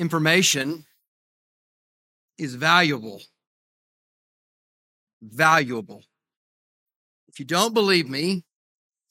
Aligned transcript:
information 0.00 0.86
is 2.38 2.54
valuable. 2.54 3.20
Valuable. 5.20 6.02
If 7.28 7.38
you 7.38 7.44
don't 7.44 7.74
believe 7.74 8.08
me, 8.08 8.44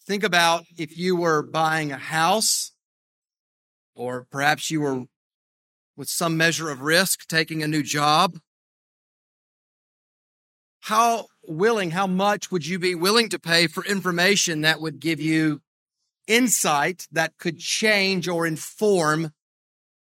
think 0.05 0.23
about 0.23 0.65
if 0.77 0.97
you 0.97 1.15
were 1.15 1.43
buying 1.43 1.91
a 1.91 1.97
house 1.97 2.71
or 3.95 4.25
perhaps 4.31 4.71
you 4.71 4.81
were 4.81 5.03
with 5.95 6.09
some 6.09 6.35
measure 6.35 6.71
of 6.71 6.81
risk 6.81 7.27
taking 7.27 7.61
a 7.61 7.67
new 7.67 7.83
job. 7.83 8.39
How 10.79 11.27
willing, 11.45 11.91
how 11.91 12.07
much 12.07 12.51
would 12.51 12.65
you 12.65 12.79
be 12.79 12.95
willing 12.95 13.29
to 13.29 13.37
pay 13.37 13.67
for 13.67 13.85
information 13.85 14.61
that 14.61 14.81
would 14.81 14.99
give 14.99 15.19
you 15.19 15.61
insight 16.27 17.07
that 17.11 17.37
could 17.37 17.59
change 17.59 18.27
or 18.27 18.47
inform 18.47 19.31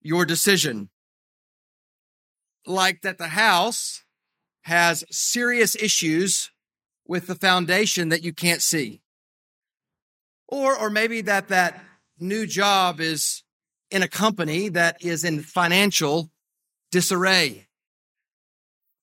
your 0.03 0.25
decision? 0.25 0.91
Like 2.67 3.03
that 3.03 3.19
the 3.19 3.29
house 3.29 4.05
has 4.63 5.05
serious 5.11 5.75
issues 5.75 6.51
with 7.07 7.27
the 7.27 7.35
foundation 7.35 8.11
that 8.11 8.23
you 8.23 8.33
can't 8.33 8.63
see. 8.63 9.01
Or, 10.47 10.79
or 10.79 10.91
maybe 10.91 11.23
that 11.23 11.49
that 11.49 11.83
new 12.19 12.47
job 12.47 13.01
is 13.01 13.43
in 13.91 14.03
a 14.03 14.09
company 14.09 14.69
that 14.69 15.03
is 15.03 15.25
in 15.25 15.41
financial 15.41 16.31
disarray. 16.91 17.69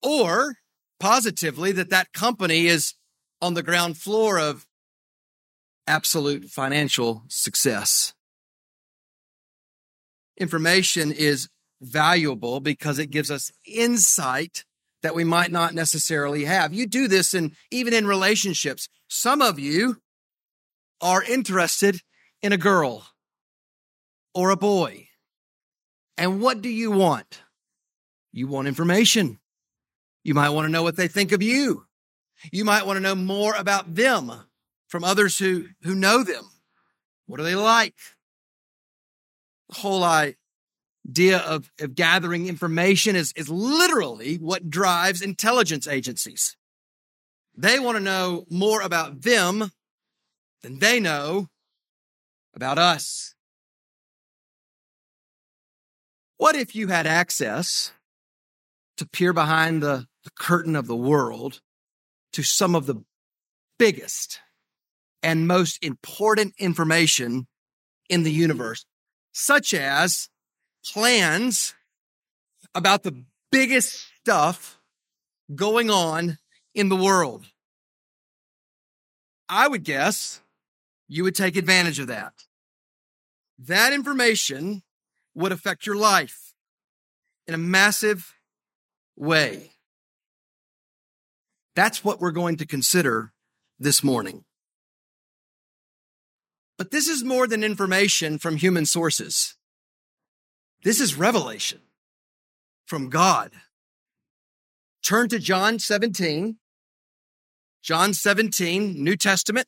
Or 0.02 0.56
positively 1.00 1.72
that 1.74 1.90
that 1.90 2.14
company 2.14 2.68
is 2.68 2.94
on 3.42 3.54
the 3.54 3.64
ground 3.64 3.98
floor 3.98 4.40
of 4.40 4.66
absolute 5.88 6.46
financial 6.46 7.24
success. 7.28 8.15
Information 10.38 11.12
is 11.12 11.50
valuable 11.82 12.60
because 12.60 13.00
it 13.00 13.12
gives 13.12 13.32
us 13.32 13.52
insight 13.66 14.64
that 15.02 15.16
we 15.16 15.24
might 15.24 15.52
not 15.52 15.74
necessarily 15.74 16.46
have. 16.46 16.74
You 16.74 16.88
do 16.88 17.08
this 17.08 17.34
in 17.34 17.56
even 17.72 17.94
in 17.94 18.08
relationships. 18.08 18.90
Some 19.08 19.42
of 19.42 19.60
you 19.60 20.02
are 21.02 21.22
interested 21.24 22.02
in 22.42 22.54
a 22.54 22.58
girl 22.58 23.06
or 24.34 24.50
a 24.50 24.58
boy. 24.58 25.08
And 26.18 26.42
what 26.42 26.62
do 26.62 26.70
you 26.70 26.92
want? 26.92 27.42
You 28.32 28.48
want 28.48 28.68
information. 28.68 29.40
You 30.24 30.34
might 30.34 30.50
want 30.50 30.66
to 30.66 30.72
know 30.72 30.84
what 30.84 30.96
they 30.96 31.08
think 31.08 31.32
of 31.32 31.44
you. 31.44 31.86
You 32.52 32.66
might 32.66 32.86
want 32.86 32.98
to 32.98 33.02
know 33.02 33.16
more 33.16 33.54
about 33.56 33.96
them 33.96 34.32
from 34.88 35.04
others 35.04 35.38
who, 35.38 35.68
who 35.84 35.96
know 35.96 36.24
them. 36.24 36.44
What 37.28 37.40
are 37.40 37.44
they 37.44 37.56
like? 37.56 37.96
Whole 39.72 40.04
idea 40.04 41.40
of, 41.40 41.72
of 41.80 41.96
gathering 41.96 42.48
information 42.48 43.16
is, 43.16 43.34
is 43.36 43.50
literally 43.50 44.36
what 44.36 44.70
drives 44.70 45.22
intelligence 45.22 45.88
agencies. 45.88 46.56
They 47.58 47.80
want 47.80 47.98
to 47.98 48.04
know 48.04 48.46
more 48.50 48.82
about 48.82 49.22
them 49.22 49.72
than 50.62 50.80
they 50.80 51.00
know 51.00 51.48
about 52.54 52.78
us. 52.78 53.34
What 56.38 56.56
if 56.56 56.76
you 56.76 56.88
had 56.88 57.08
access 57.08 57.92
to 58.98 59.08
peer 59.08 59.34
behind 59.34 59.82
the, 59.82 60.08
the 60.24 60.32
curtain 60.38 60.76
of 60.76 60.88
the 60.88 60.96
world 60.96 61.62
to 62.34 62.44
some 62.44 62.76
of 62.76 62.86
the 62.86 63.04
biggest 63.80 64.40
and 65.24 65.48
most 65.48 65.84
important 65.84 66.54
information 66.58 67.48
in 68.10 68.24
the 68.24 68.32
universe, 68.32 68.86
such 69.38 69.74
as 69.74 70.30
plans 70.94 71.76
about 72.74 73.04
the 73.04 73.26
biggest 73.52 74.08
stuff 74.22 74.80
going 75.54 75.90
on 75.90 76.38
in 76.74 76.88
the 76.88 76.96
world. 76.96 77.46
I 79.50 79.68
would 79.68 79.84
guess 79.84 80.40
you 81.10 81.26
would 81.26 81.36
take 81.36 81.58
advantage 81.58 82.00
of 82.00 82.08
that. 82.08 82.32
That 83.60 83.92
information 83.92 84.84
would 85.34 85.52
affect 85.52 85.86
your 85.86 85.98
life 85.98 86.54
in 87.46 87.54
a 87.54 87.58
massive 87.58 88.36
way. 89.18 89.72
That's 91.76 92.06
what 92.06 92.22
we're 92.22 92.32
going 92.32 92.56
to 92.58 92.66
consider 92.66 93.34
this 93.80 94.02
morning. 94.02 94.45
But 96.78 96.92
this 96.92 97.08
is 97.08 97.24
more 97.24 97.48
than 97.48 97.64
information 97.64 98.38
from 98.38 98.58
human 98.58 98.86
sources. 98.86 99.56
This 100.84 101.00
is 101.00 101.16
revelation 101.16 101.80
from 102.86 103.10
God. 103.10 103.52
Turn 105.04 105.30
to 105.30 105.40
John 105.40 105.80
17. 105.80 106.58
John 107.82 108.14
17, 108.14 109.04
New 109.04 109.16
Testament, 109.16 109.68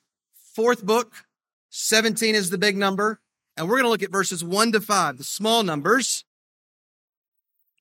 fourth 0.56 0.84
book. 0.84 1.26
17 1.70 2.34
is 2.34 2.50
the 2.50 2.58
big 2.58 2.76
number. 2.76 3.20
And 3.56 3.68
we're 3.68 3.76
going 3.76 3.86
to 3.86 3.90
look 3.90 4.04
at 4.04 4.12
verses 4.12 4.44
1 4.44 4.72
to 4.74 4.82
5, 4.82 5.18
the 5.18 5.24
small 5.24 5.64
numbers, 5.64 6.26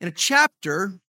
in 0.01 0.09
a 0.09 0.13
chapter 0.13 1.01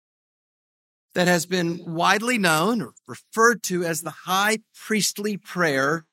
that 1.13 1.27
has 1.27 1.45
been 1.45 1.83
widely 1.85 2.37
known 2.37 2.81
or 2.81 2.93
referred 3.07 3.63
to 3.63 3.83
as 3.83 4.01
the 4.01 4.11
high 4.25 4.59
priestly 4.75 5.35
prayer 5.35 6.05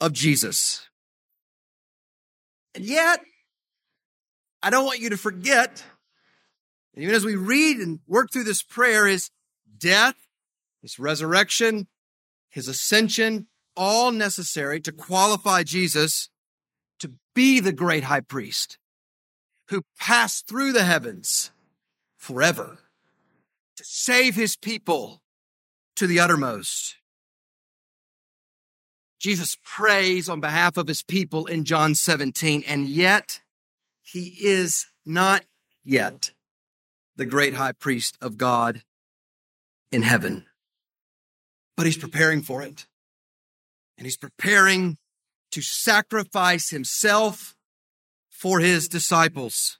of 0.00 0.12
Jesus. 0.12 0.89
And 2.74 2.84
yet, 2.84 3.20
I 4.62 4.70
don't 4.70 4.84
want 4.84 5.00
you 5.00 5.10
to 5.10 5.16
forget, 5.16 5.84
even 6.96 7.14
as 7.14 7.24
we 7.24 7.36
read 7.36 7.78
and 7.78 8.00
work 8.06 8.30
through 8.32 8.44
this 8.44 8.62
prayer, 8.62 9.06
is 9.06 9.30
death, 9.78 10.16
his 10.82 10.98
resurrection, 10.98 11.88
his 12.48 12.68
ascension, 12.68 13.46
all 13.76 14.12
necessary 14.12 14.80
to 14.80 14.92
qualify 14.92 15.62
Jesus 15.62 16.28
to 16.98 17.12
be 17.34 17.60
the 17.60 17.72
great 17.72 18.04
high 18.04 18.20
priest 18.20 18.78
who 19.68 19.82
passed 19.98 20.46
through 20.46 20.72
the 20.72 20.84
heavens 20.84 21.52
forever 22.16 22.78
to 23.76 23.84
save 23.84 24.34
his 24.34 24.56
people 24.56 25.22
to 25.96 26.06
the 26.06 26.20
uttermost. 26.20 26.96
Jesus 29.20 29.58
prays 29.62 30.30
on 30.30 30.40
behalf 30.40 30.78
of 30.78 30.88
his 30.88 31.02
people 31.02 31.44
in 31.44 31.64
John 31.64 31.94
17, 31.94 32.64
and 32.66 32.88
yet 32.88 33.40
he 34.02 34.34
is 34.40 34.86
not 35.04 35.44
yet 35.84 36.30
the 37.16 37.26
great 37.26 37.54
high 37.54 37.72
priest 37.72 38.16
of 38.22 38.38
God 38.38 38.82
in 39.92 40.00
heaven. 40.00 40.46
But 41.76 41.84
he's 41.84 41.98
preparing 41.98 42.40
for 42.40 42.62
it. 42.62 42.86
And 43.98 44.06
he's 44.06 44.16
preparing 44.16 44.96
to 45.52 45.60
sacrifice 45.60 46.70
himself 46.70 47.54
for 48.30 48.60
his 48.60 48.88
disciples. 48.88 49.78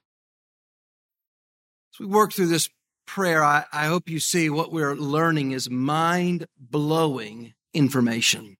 As 1.95 1.99
we 1.99 2.05
work 2.05 2.31
through 2.31 2.47
this 2.47 2.69
prayer, 3.07 3.43
I, 3.43 3.65
I 3.73 3.87
hope 3.87 4.07
you 4.07 4.19
see 4.19 4.51
what 4.51 4.71
we're 4.71 4.95
learning 4.95 5.51
is 5.51 5.67
mind 5.67 6.45
blowing 6.59 7.55
information. 7.73 8.57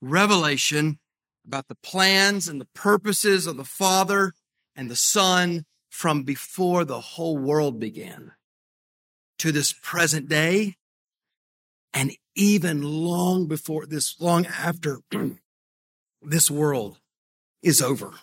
Revelation 0.00 0.98
about 1.46 1.68
the 1.68 1.76
plans 1.76 2.46
and 2.48 2.60
the 2.60 2.68
purposes 2.74 3.46
of 3.46 3.56
the 3.56 3.64
Father 3.64 4.32
and 4.76 4.90
the 4.90 4.96
Son 4.96 5.64
from 5.90 6.22
before 6.22 6.84
the 6.84 7.00
whole 7.00 7.38
world 7.38 7.80
began 7.80 8.32
to 9.38 9.50
this 9.50 9.72
present 9.72 10.28
day 10.28 10.76
and 11.92 12.12
even 12.34 12.82
long 12.82 13.46
before 13.46 13.86
this, 13.86 14.20
long 14.20 14.46
after 14.46 15.00
this 16.22 16.50
world 16.50 17.00
is 17.62 17.82
over. 17.82 18.14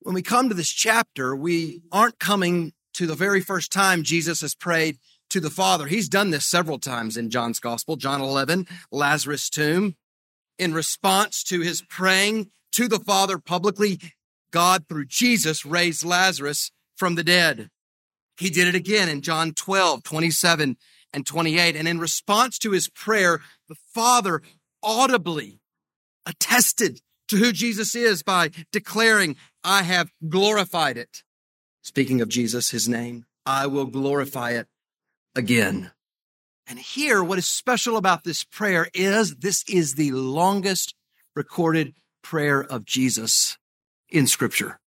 When 0.00 0.14
we 0.14 0.22
come 0.22 0.48
to 0.48 0.54
this 0.54 0.70
chapter, 0.70 1.34
we 1.34 1.82
aren't 1.90 2.18
coming 2.18 2.72
to 2.94 3.06
the 3.06 3.14
very 3.14 3.40
first 3.40 3.72
time 3.72 4.02
Jesus 4.02 4.40
has 4.40 4.54
prayed 4.54 4.98
to 5.30 5.40
the 5.40 5.50
Father. 5.50 5.86
He's 5.86 6.08
done 6.08 6.30
this 6.30 6.46
several 6.46 6.78
times 6.78 7.16
in 7.16 7.28
John's 7.28 7.58
gospel, 7.58 7.96
John 7.96 8.20
11, 8.20 8.66
Lazarus' 8.90 9.50
tomb. 9.50 9.96
In 10.58 10.72
response 10.72 11.42
to 11.44 11.60
his 11.60 11.82
praying 11.82 12.50
to 12.72 12.88
the 12.88 13.00
Father 13.00 13.38
publicly, 13.38 14.00
God 14.50 14.84
through 14.88 15.06
Jesus 15.06 15.66
raised 15.66 16.04
Lazarus 16.04 16.70
from 16.96 17.14
the 17.14 17.24
dead. 17.24 17.70
He 18.38 18.50
did 18.50 18.68
it 18.68 18.74
again 18.74 19.08
in 19.08 19.22
John 19.22 19.52
12, 19.52 20.02
27 20.02 20.76
and 21.12 21.26
28. 21.26 21.76
And 21.76 21.88
in 21.88 21.98
response 21.98 22.58
to 22.60 22.72
his 22.72 22.88
prayer, 22.88 23.40
the 23.68 23.76
Father 23.94 24.42
audibly 24.82 25.60
attested 26.26 27.00
to 27.28 27.36
who 27.36 27.52
Jesus 27.52 27.94
is 27.94 28.22
by 28.22 28.50
declaring, 28.72 29.36
I 29.64 29.82
have 29.82 30.10
glorified 30.28 30.96
it. 30.96 31.22
Speaking 31.82 32.20
of 32.20 32.28
Jesus, 32.28 32.70
his 32.70 32.88
name, 32.88 33.26
I 33.44 33.66
will 33.66 33.86
glorify 33.86 34.50
it 34.52 34.68
again. 35.34 35.90
And 36.66 36.78
here, 36.78 37.22
what 37.22 37.38
is 37.38 37.46
special 37.46 37.96
about 37.96 38.24
this 38.24 38.42
prayer 38.42 38.88
is 38.92 39.36
this 39.36 39.64
is 39.68 39.94
the 39.94 40.10
longest 40.12 40.94
recorded 41.34 41.94
prayer 42.22 42.62
of 42.62 42.84
Jesus 42.84 43.56
in 44.08 44.26
scripture. 44.26 44.80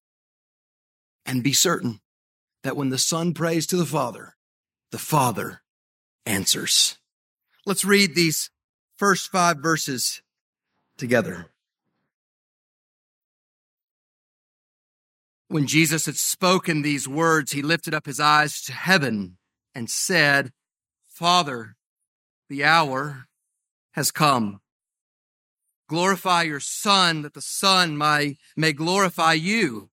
And 1.24 1.42
be 1.42 1.52
certain 1.52 2.00
that 2.62 2.76
when 2.76 2.90
the 2.90 2.98
Son 2.98 3.32
prays 3.32 3.66
to 3.68 3.76
the 3.76 3.86
Father, 3.86 4.34
the 4.90 4.98
Father 4.98 5.62
answers. 6.26 6.98
Let's 7.64 7.84
read 7.84 8.14
these 8.14 8.50
first 8.96 9.30
five 9.30 9.58
verses 9.58 10.22
together. 10.98 11.46
When 15.48 15.66
Jesus 15.66 16.06
had 16.06 16.16
spoken 16.16 16.82
these 16.82 17.08
words, 17.08 17.52
he 17.52 17.62
lifted 17.62 17.94
up 17.94 18.06
his 18.06 18.20
eyes 18.20 18.60
to 18.62 18.72
heaven 18.72 19.38
and 19.74 19.90
said, 19.90 20.52
Father, 21.20 21.76
the 22.48 22.64
hour 22.64 23.26
has 23.92 24.10
come. 24.10 24.62
Glorify 25.86 26.44
your 26.44 26.60
Son, 26.60 27.20
that 27.20 27.34
the 27.34 27.42
Son 27.42 27.98
may, 27.98 28.38
may 28.56 28.72
glorify 28.72 29.34
you, 29.34 29.90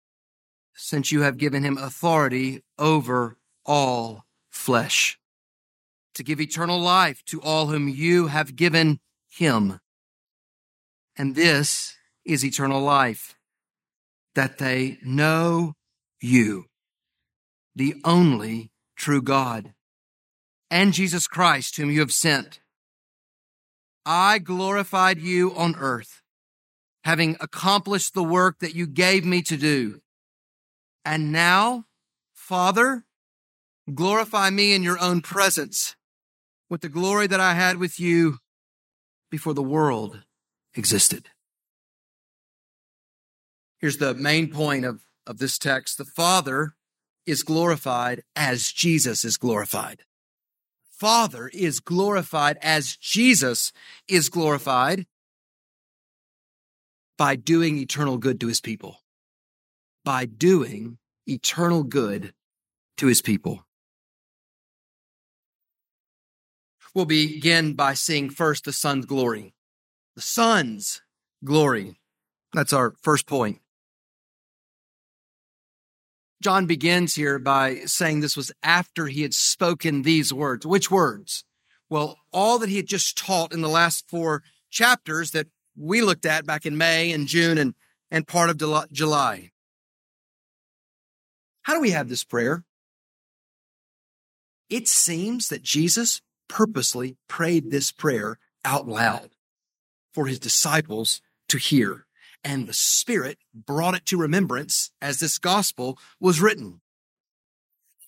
since 0.75 1.13
you 1.13 1.21
have 1.21 1.37
given 1.37 1.63
him 1.63 1.77
authority 1.77 2.61
over 2.77 3.37
all 3.65 4.25
flesh, 4.49 5.17
to 6.13 6.23
give 6.25 6.41
eternal 6.41 6.77
life 6.77 7.23
to 7.27 7.41
all 7.41 7.67
whom 7.67 7.87
you 7.87 8.27
have 8.27 8.57
given 8.57 8.99
him. 9.29 9.79
And 11.15 11.35
this 11.35 11.95
is 12.25 12.43
eternal 12.43 12.81
life 12.81 13.37
that 14.35 14.57
they 14.57 14.97
know 15.01 15.75
you, 16.19 16.65
the 17.73 17.95
only 18.03 18.71
true 18.97 19.21
God, 19.21 19.73
and 20.73 20.91
Jesus 20.91 21.27
Christ, 21.27 21.77
whom 21.77 21.91
you 21.91 21.99
have 21.99 22.11
sent. 22.11 22.59
I 24.07 24.39
glorified 24.39 25.19
you 25.19 25.53
on 25.55 25.75
earth, 25.75 26.23
having 27.03 27.37
accomplished 27.39 28.15
the 28.15 28.23
work 28.23 28.57
that 28.57 28.73
you 28.73 28.87
gave 28.87 29.23
me 29.23 29.43
to 29.43 29.55
do. 29.55 30.01
And 31.05 31.31
now, 31.31 31.85
Father, 32.33 33.05
glorify 33.93 34.49
me 34.49 34.73
in 34.73 34.81
your 34.81 34.99
own 34.99 35.21
presence 35.21 35.95
with 36.71 36.81
the 36.81 36.89
glory 36.89 37.27
that 37.27 37.39
I 37.39 37.53
had 37.53 37.77
with 37.77 37.99
you 37.99 38.39
before 39.29 39.53
the 39.53 39.61
world 39.61 40.23
existed. 40.73 41.29
Here's 43.79 43.97
the 43.97 44.15
main 44.15 44.49
point 44.49 44.85
of, 44.85 45.01
of 45.27 45.37
this 45.37 45.59
text. 45.59 45.99
The 45.99 46.05
Father 46.05 46.73
is 47.27 47.43
glorified 47.43 48.23
as 48.35 48.71
Jesus 48.71 49.23
is 49.23 49.37
glorified. 49.37 50.01
Father 50.93 51.49
is 51.53 51.79
glorified 51.79 52.57
as 52.61 52.95
Jesus 52.97 53.73
is 54.07 54.29
glorified 54.29 55.05
by 57.17 57.35
doing 57.35 57.77
eternal 57.77 58.17
good 58.17 58.39
to 58.39 58.47
his 58.47 58.61
people. 58.61 58.97
By 60.05 60.25
doing 60.25 60.99
eternal 61.27 61.83
good 61.83 62.33
to 62.97 63.07
his 63.07 63.21
people. 63.21 63.65
We'll 66.93 67.05
begin 67.05 67.73
by 67.73 67.95
seeing 67.95 68.29
first 68.29 68.65
the 68.65 68.73
Son's 68.73 69.07
glory. 69.07 69.55
The 70.15 70.21
Son's 70.21 71.01
glory. 71.43 71.99
That's 72.53 72.71
our 72.71 72.93
first 73.01 73.25
point. 73.25 73.62
John 76.43 76.65
begins 76.65 77.15
here 77.15 77.39
by 77.39 77.75
saying 77.85 78.19
this 78.19 78.35
was 78.35 78.51
after 78.61 79.07
he 79.07 79.21
had 79.21 79.33
spoken 79.33 80.01
these 80.01 80.33
words. 80.33 80.65
Which 80.65 80.91
words? 80.91 81.45
Well, 81.89 82.17
all 82.33 82.59
that 82.59 82.69
he 82.69 82.75
had 82.77 82.87
just 82.87 83.17
taught 83.17 83.53
in 83.53 83.61
the 83.61 83.69
last 83.69 84.09
four 84.09 84.43
chapters 84.69 85.31
that 85.31 85.47
we 85.77 86.01
looked 86.01 86.25
at 86.25 86.45
back 86.45 86.65
in 86.65 86.77
May 86.77 87.11
and 87.13 87.27
June 87.27 87.57
and, 87.57 87.75
and 88.11 88.27
part 88.27 88.49
of 88.49 88.57
July. 88.91 89.51
How 91.61 91.73
do 91.73 91.79
we 91.79 91.91
have 91.91 92.09
this 92.09 92.25
prayer? 92.25 92.65
It 94.69 94.89
seems 94.89 95.47
that 95.47 95.63
Jesus 95.63 96.21
purposely 96.49 97.15
prayed 97.29 97.71
this 97.71 97.91
prayer 97.91 98.37
out 98.65 98.87
loud 98.87 99.29
for 100.13 100.27
his 100.27 100.39
disciples 100.39 101.21
to 101.47 101.57
hear 101.57 102.05
and 102.43 102.67
the 102.67 102.73
Spirit 102.73 103.37
brought 103.53 103.95
it 103.95 104.05
to 104.07 104.17
remembrance 104.17 104.91
as 105.01 105.19
this 105.19 105.37
gospel 105.37 105.97
was 106.19 106.41
written. 106.41 106.81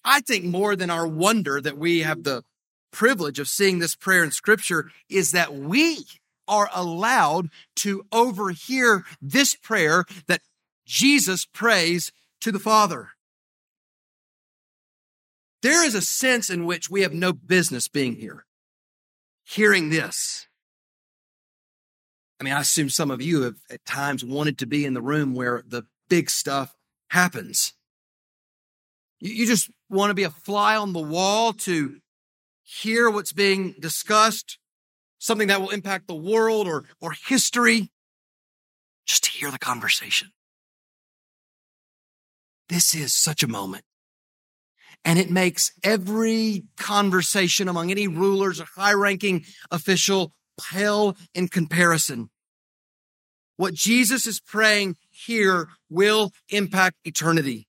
I 0.03 0.21
think 0.21 0.45
more 0.45 0.75
than 0.75 0.89
our 0.89 1.07
wonder 1.07 1.59
that 1.59 1.77
we 1.77 2.01
have 2.01 2.23
the 2.23 2.43
privilege 2.91 3.39
of 3.39 3.47
seeing 3.47 3.79
this 3.79 3.95
prayer 3.95 4.23
in 4.23 4.31
scripture 4.31 4.91
is 5.09 5.31
that 5.31 5.53
we 5.53 6.05
are 6.47 6.69
allowed 6.73 7.49
to 7.75 8.05
overhear 8.11 9.03
this 9.21 9.55
prayer 9.55 10.05
that 10.27 10.41
Jesus 10.85 11.45
prays 11.45 12.11
to 12.41 12.51
the 12.51 12.59
Father. 12.59 13.09
There 15.61 15.83
is 15.83 15.95
a 15.95 16.01
sense 16.01 16.49
in 16.49 16.65
which 16.65 16.89
we 16.89 17.01
have 17.01 17.13
no 17.13 17.33
business 17.33 17.87
being 17.87 18.15
here, 18.15 18.45
hearing 19.43 19.89
this. 19.89 20.47
I 22.39 22.43
mean, 22.43 22.53
I 22.53 22.61
assume 22.61 22.89
some 22.89 23.11
of 23.11 23.21
you 23.21 23.43
have 23.43 23.55
at 23.69 23.85
times 23.85 24.23
wanted 24.23 24.57
to 24.59 24.65
be 24.65 24.85
in 24.85 24.93
the 24.93 25.01
room 25.01 25.33
where 25.33 25.63
the 25.65 25.83
big 26.09 26.29
stuff 26.29 26.75
happens. 27.09 27.73
You, 29.19 29.45
just 29.45 29.69
want 29.89 30.09
to 30.09 30.15
be 30.15 30.23
a 30.23 30.29
fly 30.29 30.75
on 30.75 30.93
the 30.93 30.99
wall 30.99 31.53
to 31.53 31.97
hear 32.63 33.09
what's 33.09 33.31
being 33.31 33.75
discussed, 33.79 34.59
something 35.17 35.47
that 35.47 35.61
will 35.61 35.69
impact 35.69 36.07
the 36.07 36.15
world 36.15 36.67
or, 36.67 36.83
or 36.99 37.13
history, 37.27 37.91
just 39.05 39.23
to 39.23 39.29
hear 39.29 39.51
the 39.51 39.59
conversation. 39.59 40.31
This 42.67 42.93
is 42.93 43.13
such 43.13 43.43
a 43.43 43.47
moment. 43.47 43.85
And 45.05 45.19
it 45.19 45.29
makes 45.29 45.71
every 45.83 46.63
conversation 46.77 47.67
among 47.67 47.91
any 47.91 48.07
rulers 48.07 48.59
or 48.59 48.65
high 48.75 48.93
ranking 48.93 49.45
official 49.69 50.33
pale 50.57 51.15
in 51.33 51.47
comparison. 51.47 52.29
What 53.57 53.73
Jesus 53.73 54.27
is 54.27 54.39
praying 54.39 54.97
here 55.09 55.69
will 55.89 56.31
impact 56.49 56.97
eternity. 57.05 57.67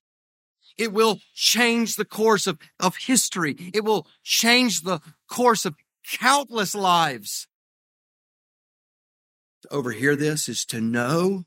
It 0.77 0.93
will 0.93 1.19
change 1.33 1.95
the 1.95 2.05
course 2.05 2.45
of, 2.45 2.59
of 2.79 2.97
history. 2.97 3.55
It 3.73 3.83
will 3.83 4.05
change 4.23 4.81
the 4.81 4.99
course 5.29 5.65
of 5.65 5.75
countless 6.19 6.75
lives. 6.75 7.47
To 9.63 9.73
overhear 9.73 10.15
this 10.15 10.47
is 10.47 10.65
to 10.65 10.79
know 10.79 11.45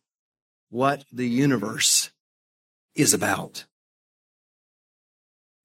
what 0.68 1.04
the 1.12 1.28
universe 1.28 2.10
is 2.94 3.14
about. 3.14 3.66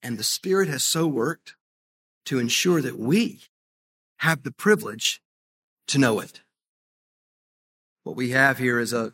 And 0.04 0.20
the 0.20 0.24
Spirit 0.24 0.68
has 0.68 0.84
so 0.84 1.08
worked 1.08 1.56
to 2.26 2.40
ensure 2.40 2.82
that 2.82 3.00
we 3.00 3.42
have 4.18 4.44
the 4.44 4.52
privilege 4.52 5.22
to 5.88 5.98
know 5.98 6.20
it. 6.20 6.42
What 8.04 8.16
we 8.16 8.32
have 8.32 8.58
here 8.58 8.80
is 8.80 8.94
a, 8.94 9.14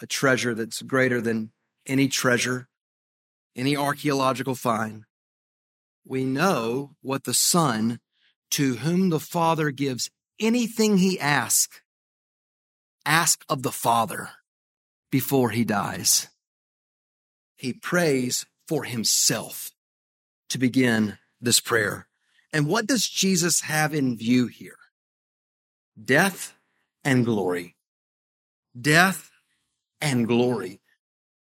a 0.00 0.06
treasure 0.06 0.54
that's 0.54 0.82
greater 0.82 1.20
than 1.20 1.52
any 1.86 2.08
treasure, 2.08 2.68
any 3.54 3.76
archaeological 3.76 4.54
find. 4.54 5.04
We 6.06 6.24
know 6.24 6.96
what 7.00 7.24
the 7.24 7.34
Son, 7.34 8.00
to 8.52 8.76
whom 8.76 9.10
the 9.10 9.20
Father 9.20 9.70
gives 9.70 10.10
anything 10.40 10.98
he 10.98 11.18
asks, 11.18 11.80
ask 13.06 13.44
of 13.48 13.62
the 13.62 13.72
Father 13.72 14.30
before 15.10 15.50
he 15.50 15.64
dies. 15.64 16.28
He 17.56 17.72
prays 17.72 18.46
for 18.66 18.84
himself 18.84 19.70
to 20.48 20.58
begin 20.58 21.18
this 21.40 21.60
prayer. 21.60 22.08
And 22.52 22.66
what 22.66 22.86
does 22.86 23.08
Jesus 23.08 23.62
have 23.62 23.94
in 23.94 24.16
view 24.16 24.46
here? 24.46 24.78
Death 26.02 26.54
and 27.04 27.24
glory. 27.24 27.76
Death 28.78 29.30
and 30.00 30.26
glory. 30.26 30.80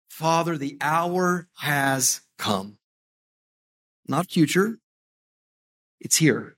Father, 0.09 0.57
the 0.59 0.77
hour 0.81 1.49
has 1.59 2.21
come. 2.39 2.79
Not 4.07 4.31
future. 4.31 4.79
It's 6.01 6.17
here. 6.17 6.57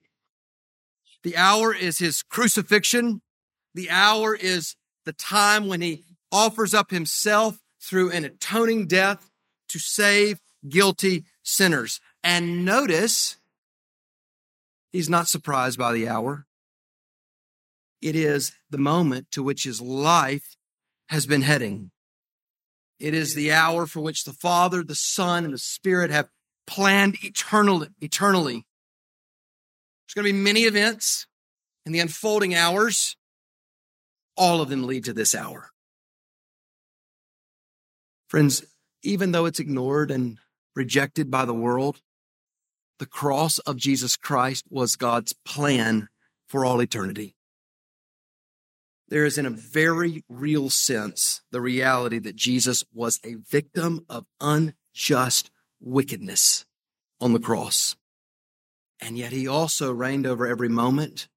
The 1.22 1.36
hour 1.36 1.74
is 1.74 1.98
his 1.98 2.22
crucifixion. 2.22 3.22
The 3.74 3.90
hour 3.90 4.34
is 4.34 4.76
the 5.04 5.12
time 5.12 5.68
when 5.68 5.80
he 5.80 6.04
offers 6.32 6.74
up 6.74 6.90
himself 6.90 7.58
through 7.80 8.10
an 8.10 8.24
atoning 8.24 8.86
death 8.86 9.30
to 9.68 9.78
save 9.78 10.40
guilty 10.68 11.24
sinners. 11.42 12.00
And 12.22 12.64
notice, 12.64 13.36
he's 14.90 15.10
not 15.10 15.28
surprised 15.28 15.78
by 15.78 15.92
the 15.92 16.08
hour. 16.08 16.46
It 18.04 18.16
is 18.16 18.52
the 18.68 18.76
moment 18.76 19.30
to 19.30 19.42
which 19.42 19.64
his 19.64 19.80
life 19.80 20.56
has 21.08 21.24
been 21.24 21.40
heading. 21.40 21.90
It 23.00 23.14
is 23.14 23.34
the 23.34 23.50
hour 23.50 23.86
for 23.86 24.00
which 24.02 24.24
the 24.24 24.34
Father, 24.34 24.84
the 24.84 24.94
Son, 24.94 25.46
and 25.46 25.54
the 25.54 25.58
Spirit 25.58 26.10
have 26.10 26.28
planned 26.66 27.16
eternally. 27.22 27.88
eternally. 28.02 28.66
There's 30.06 30.14
going 30.14 30.26
to 30.26 30.32
be 30.34 30.38
many 30.38 30.64
events 30.64 31.26
in 31.86 31.92
the 31.92 32.00
unfolding 32.00 32.54
hours. 32.54 33.16
All 34.36 34.60
of 34.60 34.68
them 34.68 34.86
lead 34.86 35.06
to 35.06 35.14
this 35.14 35.34
hour. 35.34 35.70
Friends, 38.28 38.66
even 39.02 39.32
though 39.32 39.46
it's 39.46 39.60
ignored 39.60 40.10
and 40.10 40.36
rejected 40.76 41.30
by 41.30 41.46
the 41.46 41.54
world, 41.54 42.02
the 42.98 43.06
cross 43.06 43.60
of 43.60 43.78
Jesus 43.78 44.14
Christ 44.14 44.66
was 44.68 44.94
God's 44.94 45.34
plan 45.46 46.08
for 46.46 46.66
all 46.66 46.82
eternity. 46.82 47.34
There 49.08 49.24
is, 49.24 49.36
in 49.36 49.46
a 49.46 49.50
very 49.50 50.24
real 50.28 50.70
sense, 50.70 51.42
the 51.50 51.60
reality 51.60 52.18
that 52.20 52.36
Jesus 52.36 52.84
was 52.92 53.20
a 53.24 53.34
victim 53.34 54.04
of 54.08 54.26
unjust 54.40 55.50
wickedness 55.80 56.64
on 57.20 57.32
the 57.32 57.38
cross. 57.38 57.96
And 59.00 59.18
yet 59.18 59.32
he 59.32 59.46
also 59.46 59.92
reigned 59.92 60.26
over 60.26 60.46
every 60.46 60.68
moment 60.68 61.28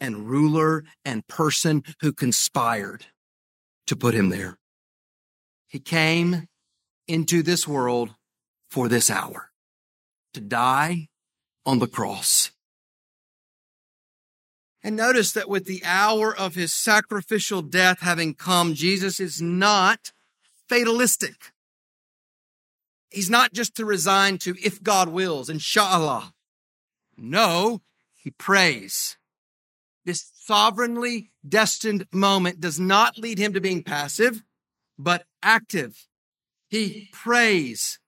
and 0.00 0.28
ruler 0.30 0.84
and 1.04 1.26
person 1.26 1.82
who 2.00 2.12
conspired 2.12 3.06
to 3.86 3.96
put 3.96 4.14
him 4.14 4.30
there. 4.30 4.58
He 5.66 5.78
came 5.78 6.46
into 7.06 7.42
this 7.42 7.68
world 7.68 8.14
for 8.70 8.88
this 8.88 9.10
hour 9.10 9.50
to 10.32 10.40
die 10.40 11.08
on 11.66 11.80
the 11.80 11.86
cross. 11.86 12.52
And 14.82 14.96
notice 14.96 15.32
that 15.32 15.48
with 15.48 15.66
the 15.66 15.82
hour 15.84 16.34
of 16.34 16.54
his 16.54 16.72
sacrificial 16.72 17.60
death 17.60 18.00
having 18.00 18.34
come, 18.34 18.74
Jesus 18.74 19.20
is 19.20 19.40
not 19.40 20.12
fatalistic. 20.68 21.52
He's 23.10 23.28
not 23.28 23.52
just 23.52 23.74
to 23.76 23.84
resign 23.84 24.38
to 24.38 24.54
if 24.62 24.82
God 24.82 25.08
wills, 25.08 25.50
inshallah. 25.50 26.32
No, 27.16 27.82
he 28.14 28.30
prays. 28.30 29.18
This 30.06 30.30
sovereignly 30.34 31.30
destined 31.46 32.06
moment 32.12 32.60
does 32.60 32.80
not 32.80 33.18
lead 33.18 33.38
him 33.38 33.52
to 33.52 33.60
being 33.60 33.82
passive, 33.82 34.42
but 34.98 35.26
active. 35.42 36.06
He 36.68 37.10
prays 37.12 37.98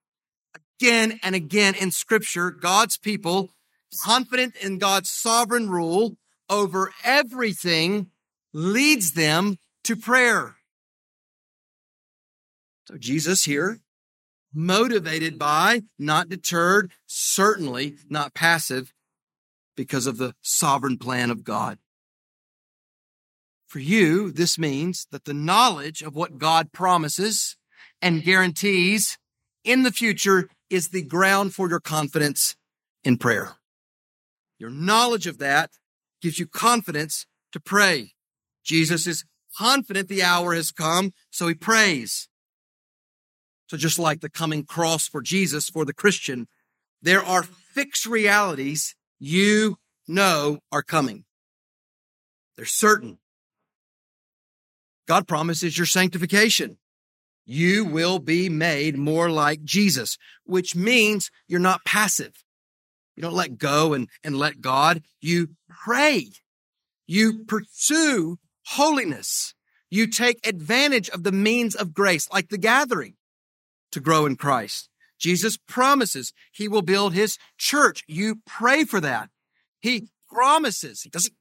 again 0.80 1.20
and 1.22 1.34
again 1.34 1.74
in 1.74 1.90
scripture. 1.90 2.50
God's 2.50 2.96
people, 2.96 3.50
confident 4.02 4.56
in 4.56 4.78
God's 4.78 5.10
sovereign 5.10 5.68
rule 5.68 6.16
over 6.48 6.92
everything, 7.04 8.10
leads 8.52 9.12
them 9.12 9.56
to 9.84 9.96
prayer. 9.96 10.56
So 12.88 12.96
Jesus 12.98 13.44
here, 13.44 13.80
motivated 14.52 15.38
by, 15.38 15.82
not 15.98 16.28
deterred, 16.28 16.92
certainly 17.06 17.96
not 18.08 18.34
passive, 18.34 18.92
because 19.76 20.06
of 20.06 20.18
the 20.18 20.34
sovereign 20.42 20.98
plan 20.98 21.30
of 21.30 21.44
God. 21.44 21.78
For 23.66 23.78
you, 23.78 24.30
this 24.30 24.58
means 24.58 25.06
that 25.10 25.24
the 25.24 25.32
knowledge 25.32 26.02
of 26.02 26.14
what 26.14 26.36
God 26.36 26.72
promises 26.72 27.56
and 28.02 28.22
guarantees 28.22 29.16
in 29.64 29.82
the 29.82 29.92
future 29.92 30.50
is 30.68 30.88
the 30.88 31.02
ground 31.02 31.54
for 31.54 31.70
your 31.70 31.80
confidence 31.80 32.54
in 33.02 33.16
prayer. 33.16 33.54
Your 34.58 34.70
knowledge 34.70 35.26
of 35.26 35.38
that 35.38 35.70
gives 36.22 36.38
you 36.38 36.46
confidence 36.46 37.26
to 37.52 37.60
pray. 37.60 38.12
Jesus 38.64 39.06
is 39.06 39.24
confident 39.56 40.08
the 40.08 40.22
hour 40.22 40.54
has 40.54 40.70
come, 40.70 41.12
so 41.30 41.48
he 41.48 41.54
prays. 41.54 42.28
So 43.66 43.76
just 43.76 43.98
like 43.98 44.20
the 44.20 44.30
coming 44.30 44.64
cross 44.64 45.08
for 45.08 45.20
Jesus, 45.20 45.68
for 45.68 45.84
the 45.84 45.94
Christian, 45.94 46.46
there 47.00 47.24
are 47.24 47.42
fixed 47.42 48.06
realities 48.06 48.94
you 49.18 49.76
know 50.06 50.58
are 50.70 50.82
coming. 50.82 51.24
They're 52.56 52.64
certain. 52.66 53.18
God 55.08 55.26
promises 55.26 55.76
your 55.76 55.86
sanctification. 55.86 56.78
You 57.44 57.84
will 57.84 58.18
be 58.18 58.48
made 58.48 58.96
more 58.96 59.30
like 59.30 59.64
Jesus, 59.64 60.16
which 60.44 60.76
means 60.76 61.30
you're 61.48 61.60
not 61.60 61.84
passive. 61.84 62.41
You 63.16 63.22
don't 63.22 63.34
let 63.34 63.58
go 63.58 63.92
and, 63.92 64.08
and 64.24 64.36
let 64.36 64.60
God. 64.60 65.02
You 65.20 65.50
pray. 65.68 66.28
You 67.06 67.44
pursue 67.44 68.38
holiness. 68.66 69.54
You 69.90 70.06
take 70.06 70.46
advantage 70.46 71.10
of 71.10 71.22
the 71.22 71.32
means 71.32 71.74
of 71.74 71.92
grace, 71.92 72.28
like 72.32 72.48
the 72.48 72.58
gathering, 72.58 73.14
to 73.90 74.00
grow 74.00 74.24
in 74.24 74.36
Christ. 74.36 74.88
Jesus 75.18 75.56
promises 75.56 76.32
he 76.50 76.66
will 76.66 76.82
build 76.82 77.12
his 77.12 77.38
church. 77.58 78.02
You 78.08 78.40
pray 78.46 78.84
for 78.84 79.00
that. 79.00 79.28
He 79.80 80.08
promises. 80.30 81.02
He 81.02 81.10
doesn't 81.10 81.34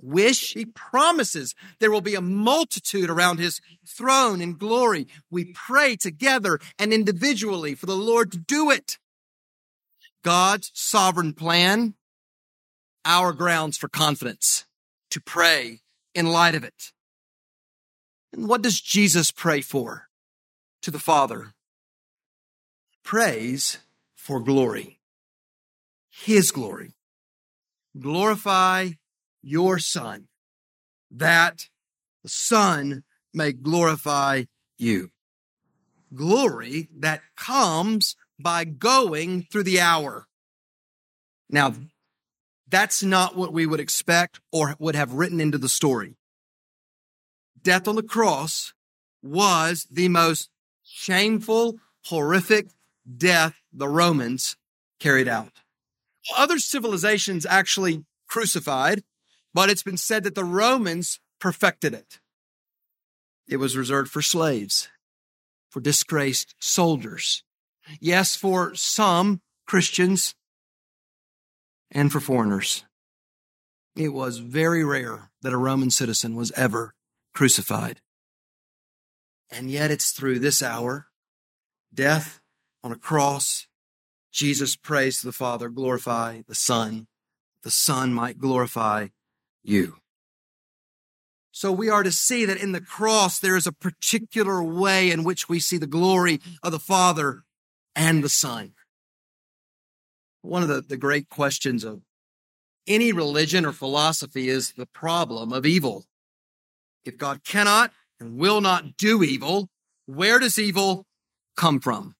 wish. 0.00 0.54
He 0.54 0.64
promises 0.64 1.54
there 1.80 1.90
will 1.90 2.00
be 2.00 2.14
a 2.14 2.20
multitude 2.20 3.10
around 3.10 3.38
his 3.38 3.60
throne 3.86 4.40
in 4.40 4.56
glory. 4.56 5.06
We 5.30 5.52
pray 5.52 5.96
together 5.96 6.60
and 6.78 6.92
individually 6.92 7.74
for 7.74 7.86
the 7.86 7.96
Lord 7.96 8.32
to 8.32 8.38
do 8.38 8.70
it. 8.70 8.98
God's 10.26 10.72
sovereign 10.74 11.34
plan, 11.34 11.94
our 13.04 13.32
grounds 13.32 13.78
for 13.78 13.86
confidence 13.86 14.64
to 15.12 15.20
pray 15.20 15.82
in 16.16 16.32
light 16.32 16.56
of 16.56 16.64
it. 16.64 16.90
And 18.32 18.48
what 18.48 18.60
does 18.60 18.80
Jesus 18.80 19.30
pray 19.30 19.60
for 19.60 20.08
to 20.82 20.90
the 20.90 20.98
Father? 20.98 21.54
Praise 23.04 23.78
for 24.16 24.40
glory, 24.40 24.98
his 26.10 26.50
glory. 26.50 26.94
Glorify 27.96 28.88
your 29.44 29.78
son 29.78 30.26
that 31.08 31.68
the 32.24 32.30
son 32.30 33.04
may 33.32 33.52
glorify 33.52 34.42
you. 34.76 35.10
Glory 36.12 36.88
that 36.98 37.22
comes 37.36 38.16
by 38.38 38.64
going 38.64 39.46
through 39.50 39.64
the 39.64 39.80
hour. 39.80 40.26
Now, 41.48 41.74
that's 42.68 43.02
not 43.02 43.36
what 43.36 43.52
we 43.52 43.66
would 43.66 43.80
expect 43.80 44.40
or 44.52 44.74
would 44.78 44.96
have 44.96 45.12
written 45.12 45.40
into 45.40 45.58
the 45.58 45.68
story. 45.68 46.16
Death 47.62 47.88
on 47.88 47.96
the 47.96 48.02
cross 48.02 48.74
was 49.22 49.86
the 49.90 50.08
most 50.08 50.50
shameful, 50.82 51.76
horrific 52.06 52.68
death 53.16 53.54
the 53.72 53.88
Romans 53.88 54.56
carried 54.98 55.28
out. 55.28 55.52
Other 56.36 56.58
civilizations 56.58 57.46
actually 57.46 58.04
crucified, 58.28 59.04
but 59.54 59.70
it's 59.70 59.82
been 59.82 59.96
said 59.96 60.24
that 60.24 60.34
the 60.34 60.44
Romans 60.44 61.20
perfected 61.40 61.94
it. 61.94 62.18
It 63.48 63.58
was 63.58 63.76
reserved 63.76 64.10
for 64.10 64.22
slaves, 64.22 64.88
for 65.70 65.80
disgraced 65.80 66.54
soldiers. 66.58 67.44
Yes, 68.00 68.36
for 68.36 68.74
some 68.74 69.40
Christians 69.66 70.34
and 71.90 72.10
for 72.10 72.20
foreigners. 72.20 72.84
It 73.94 74.12
was 74.12 74.38
very 74.38 74.84
rare 74.84 75.30
that 75.42 75.52
a 75.52 75.58
Roman 75.58 75.90
citizen 75.90 76.34
was 76.36 76.52
ever 76.52 76.94
crucified. 77.32 78.00
And 79.50 79.70
yet 79.70 79.90
it's 79.90 80.10
through 80.10 80.40
this 80.40 80.62
hour, 80.62 81.06
death 81.94 82.40
on 82.82 82.92
a 82.92 82.96
cross, 82.96 83.66
Jesus 84.32 84.76
prays 84.76 85.20
to 85.20 85.26
the 85.26 85.32
Father, 85.32 85.70
glorify 85.70 86.42
the 86.46 86.54
Son. 86.54 87.06
The 87.62 87.70
Son 87.70 88.12
might 88.12 88.38
glorify 88.38 89.08
you. 89.62 89.96
So 91.52 91.72
we 91.72 91.88
are 91.88 92.02
to 92.02 92.12
see 92.12 92.44
that 92.44 92.58
in 92.58 92.72
the 92.72 92.82
cross, 92.82 93.38
there 93.38 93.56
is 93.56 93.66
a 93.66 93.72
particular 93.72 94.62
way 94.62 95.10
in 95.10 95.24
which 95.24 95.48
we 95.48 95.58
see 95.58 95.78
the 95.78 95.86
glory 95.86 96.38
of 96.62 96.70
the 96.70 96.78
Father 96.78 97.44
and 97.96 98.22
the 98.22 98.28
Son. 98.28 98.74
One 100.42 100.62
of 100.62 100.68
the, 100.68 100.82
the 100.82 100.96
great 100.96 101.28
questions 101.28 101.82
of 101.82 102.02
any 102.86 103.12
religion 103.12 103.66
or 103.66 103.72
philosophy 103.72 104.48
is 104.48 104.72
the 104.72 104.86
problem 104.86 105.52
of 105.52 105.66
evil. 105.66 106.04
If 107.04 107.18
God 107.18 107.42
cannot 107.42 107.90
and 108.20 108.38
will 108.38 108.60
not 108.60 108.96
do 108.96 109.24
evil, 109.24 109.68
where 110.04 110.38
does 110.38 110.58
evil 110.58 111.06
come 111.56 111.80
from? 111.80 112.14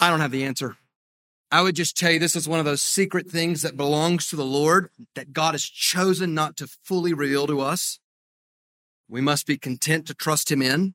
I 0.00 0.10
don't 0.10 0.20
have 0.20 0.32
the 0.32 0.44
answer. 0.44 0.76
I 1.50 1.62
would 1.62 1.76
just 1.76 1.96
tell 1.96 2.10
you 2.10 2.18
this 2.18 2.36
is 2.36 2.48
one 2.48 2.58
of 2.58 2.64
those 2.64 2.82
secret 2.82 3.30
things 3.30 3.62
that 3.62 3.76
belongs 3.76 4.26
to 4.28 4.36
the 4.36 4.44
Lord 4.44 4.88
that 5.14 5.32
God 5.32 5.54
has 5.54 5.62
chosen 5.62 6.34
not 6.34 6.56
to 6.56 6.66
fully 6.82 7.14
reveal 7.14 7.46
to 7.46 7.60
us. 7.60 8.00
We 9.08 9.20
must 9.20 9.46
be 9.46 9.56
content 9.56 10.06
to 10.08 10.14
trust 10.14 10.50
him 10.50 10.60
in. 10.60 10.94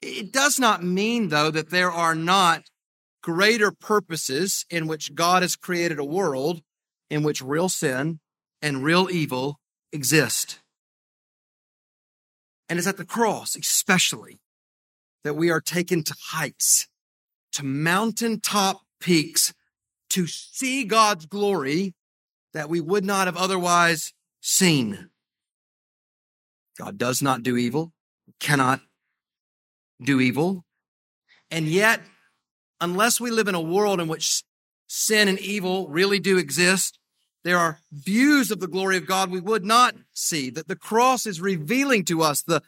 It 0.00 0.32
does 0.32 0.58
not 0.58 0.82
mean 0.82 1.28
though 1.28 1.50
that 1.50 1.70
there 1.70 1.90
are 1.90 2.14
not 2.14 2.64
greater 3.22 3.72
purposes 3.72 4.64
in 4.70 4.86
which 4.86 5.14
God 5.14 5.42
has 5.42 5.56
created 5.56 5.98
a 5.98 6.04
world 6.04 6.62
in 7.10 7.22
which 7.22 7.42
real 7.42 7.68
sin 7.68 8.20
and 8.62 8.84
real 8.84 9.08
evil 9.10 9.58
exist. 9.92 10.60
And 12.68 12.78
it's 12.78 12.88
at 12.88 12.96
the 12.96 13.04
cross, 13.04 13.56
especially, 13.56 14.40
that 15.24 15.34
we 15.34 15.50
are 15.50 15.60
taken 15.60 16.04
to 16.04 16.14
heights 16.30 16.86
to 17.52 17.64
mountaintop 17.64 18.82
peaks 19.00 19.54
to 20.10 20.26
see 20.26 20.84
God's 20.84 21.26
glory 21.26 21.94
that 22.52 22.68
we 22.68 22.80
would 22.80 23.04
not 23.04 23.26
have 23.26 23.36
otherwise 23.36 24.12
seen. 24.40 25.10
God 26.78 26.98
does 26.98 27.20
not 27.20 27.42
do 27.42 27.56
evil, 27.56 27.92
cannot 28.38 28.80
do 30.02 30.20
evil. 30.20 30.64
And 31.50 31.66
yet 31.66 32.00
unless 32.80 33.20
we 33.20 33.30
live 33.30 33.48
in 33.48 33.54
a 33.54 33.60
world 33.60 34.00
in 34.00 34.08
which 34.08 34.42
sin 34.86 35.28
and 35.28 35.38
evil 35.40 35.88
really 35.88 36.18
do 36.18 36.38
exist, 36.38 36.98
there 37.44 37.58
are 37.58 37.80
views 37.92 38.50
of 38.50 38.60
the 38.60 38.68
glory 38.68 38.96
of 38.96 39.06
God 39.06 39.30
we 39.30 39.40
would 39.40 39.64
not 39.64 39.94
see. 40.12 40.50
That 40.50 40.68
the 40.68 40.76
cross 40.76 41.26
is 41.26 41.40
revealing 41.40 42.04
to 42.06 42.22
us 42.22 42.42
the, 42.42 42.62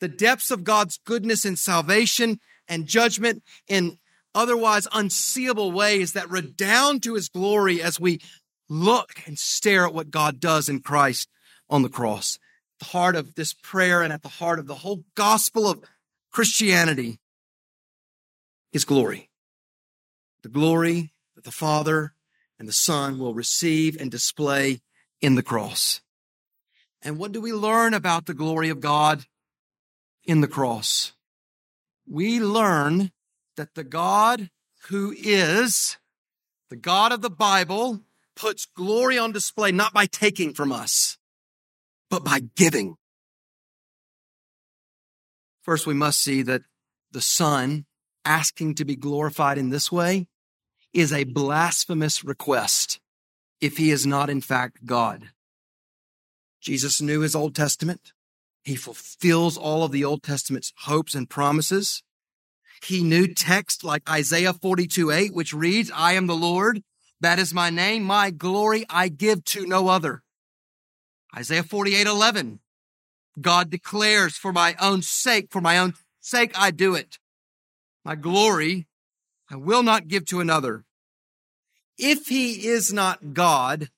the 0.00 0.08
depths 0.08 0.50
of 0.50 0.64
God's 0.64 0.98
goodness 1.04 1.44
and 1.44 1.58
salvation 1.58 2.38
and 2.68 2.86
judgment 2.86 3.42
in 3.68 3.98
otherwise 4.34 4.86
unseeable 4.92 5.72
ways 5.72 6.12
that 6.12 6.30
redound 6.30 7.02
to 7.02 7.14
his 7.14 7.28
glory 7.28 7.82
as 7.82 7.98
we 7.98 8.20
look 8.68 9.14
and 9.26 9.38
stare 9.38 9.86
at 9.86 9.94
what 9.94 10.10
God 10.10 10.38
does 10.38 10.68
in 10.68 10.80
Christ 10.80 11.28
on 11.68 11.82
the 11.82 11.88
cross. 11.88 12.38
The 12.78 12.86
heart 12.86 13.16
of 13.16 13.34
this 13.34 13.52
prayer 13.52 14.02
and 14.02 14.12
at 14.12 14.22
the 14.22 14.28
heart 14.28 14.58
of 14.58 14.66
the 14.66 14.76
whole 14.76 15.04
gospel 15.16 15.68
of 15.68 15.82
Christianity 16.30 17.18
is 18.72 18.84
glory. 18.84 19.30
The 20.42 20.48
glory 20.48 21.12
that 21.34 21.44
the 21.44 21.50
Father 21.50 22.14
and 22.58 22.68
the 22.68 22.72
Son 22.72 23.18
will 23.18 23.34
receive 23.34 24.00
and 24.00 24.10
display 24.10 24.80
in 25.20 25.34
the 25.34 25.42
cross. 25.42 26.00
And 27.02 27.18
what 27.18 27.32
do 27.32 27.40
we 27.40 27.52
learn 27.52 27.94
about 27.94 28.26
the 28.26 28.34
glory 28.34 28.68
of 28.68 28.80
God 28.80 29.24
in 30.24 30.40
the 30.40 30.48
cross? 30.48 31.12
We 32.06 32.40
learn 32.40 33.12
that 33.56 33.74
the 33.74 33.84
God 33.84 34.50
who 34.88 35.14
is 35.16 35.98
the 36.68 36.76
God 36.76 37.12
of 37.12 37.20
the 37.20 37.30
Bible 37.30 38.00
puts 38.36 38.64
glory 38.64 39.18
on 39.18 39.32
display 39.32 39.72
not 39.72 39.92
by 39.92 40.06
taking 40.06 40.54
from 40.54 40.72
us, 40.72 41.18
but 42.08 42.24
by 42.24 42.40
giving. 42.54 42.96
First, 45.70 45.86
we 45.86 45.94
must 45.94 46.20
see 46.20 46.42
that 46.42 46.62
the 47.12 47.20
Son 47.20 47.86
asking 48.24 48.74
to 48.74 48.84
be 48.84 48.96
glorified 48.96 49.56
in 49.56 49.70
this 49.70 49.92
way 49.92 50.26
is 50.92 51.12
a 51.12 51.22
blasphemous 51.22 52.24
request 52.24 52.98
if 53.60 53.76
he 53.76 53.92
is 53.92 54.04
not 54.04 54.28
in 54.28 54.40
fact 54.40 54.84
God. 54.84 55.30
Jesus 56.60 57.00
knew 57.00 57.20
his 57.20 57.36
Old 57.36 57.54
Testament. 57.54 58.12
He 58.64 58.74
fulfills 58.74 59.56
all 59.56 59.84
of 59.84 59.92
the 59.92 60.04
Old 60.04 60.24
Testament's 60.24 60.72
hopes 60.76 61.14
and 61.14 61.30
promises. 61.30 62.02
He 62.82 63.04
knew 63.04 63.32
texts 63.32 63.84
like 63.84 64.10
Isaiah 64.10 64.54
42, 64.54 65.12
8, 65.12 65.32
which 65.32 65.52
reads, 65.54 65.92
I 65.94 66.14
am 66.14 66.26
the 66.26 66.34
Lord. 66.34 66.82
That 67.20 67.38
is 67.38 67.54
my 67.54 67.70
name. 67.70 68.02
My 68.02 68.32
glory 68.32 68.86
I 68.90 69.06
give 69.06 69.44
to 69.44 69.66
no 69.66 69.86
other. 69.86 70.24
Isaiah 71.36 71.62
48, 71.62 72.08
11. 72.08 72.58
God 73.38 73.70
declares 73.70 74.36
for 74.36 74.52
my 74.52 74.74
own 74.80 75.02
sake, 75.02 75.48
for 75.50 75.60
my 75.60 75.78
own 75.78 75.94
sake 76.20 76.52
I 76.54 76.70
do 76.70 76.94
it. 76.94 77.18
My 78.04 78.14
glory 78.14 78.86
I 79.50 79.56
will 79.56 79.82
not 79.82 80.08
give 80.08 80.26
to 80.26 80.40
another. 80.40 80.84
If 81.98 82.28
he 82.28 82.66
is 82.66 82.92
not 82.92 83.34
God, 83.34 83.90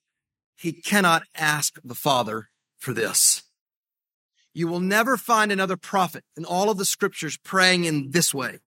he 0.55 0.73
cannot 0.73 1.23
ask 1.35 1.79
the 1.83 1.95
Father 1.95 2.49
for 2.77 2.93
this. 2.93 3.43
You 4.53 4.67
will 4.67 4.79
never 4.79 5.15
find 5.17 5.51
another 5.51 5.77
prophet 5.77 6.23
in 6.35 6.45
all 6.45 6.69
of 6.69 6.77
the 6.77 6.85
scriptures 6.85 7.37
praying 7.43 7.85
in 7.85 8.11
this 8.11 8.33
way. 8.33 8.59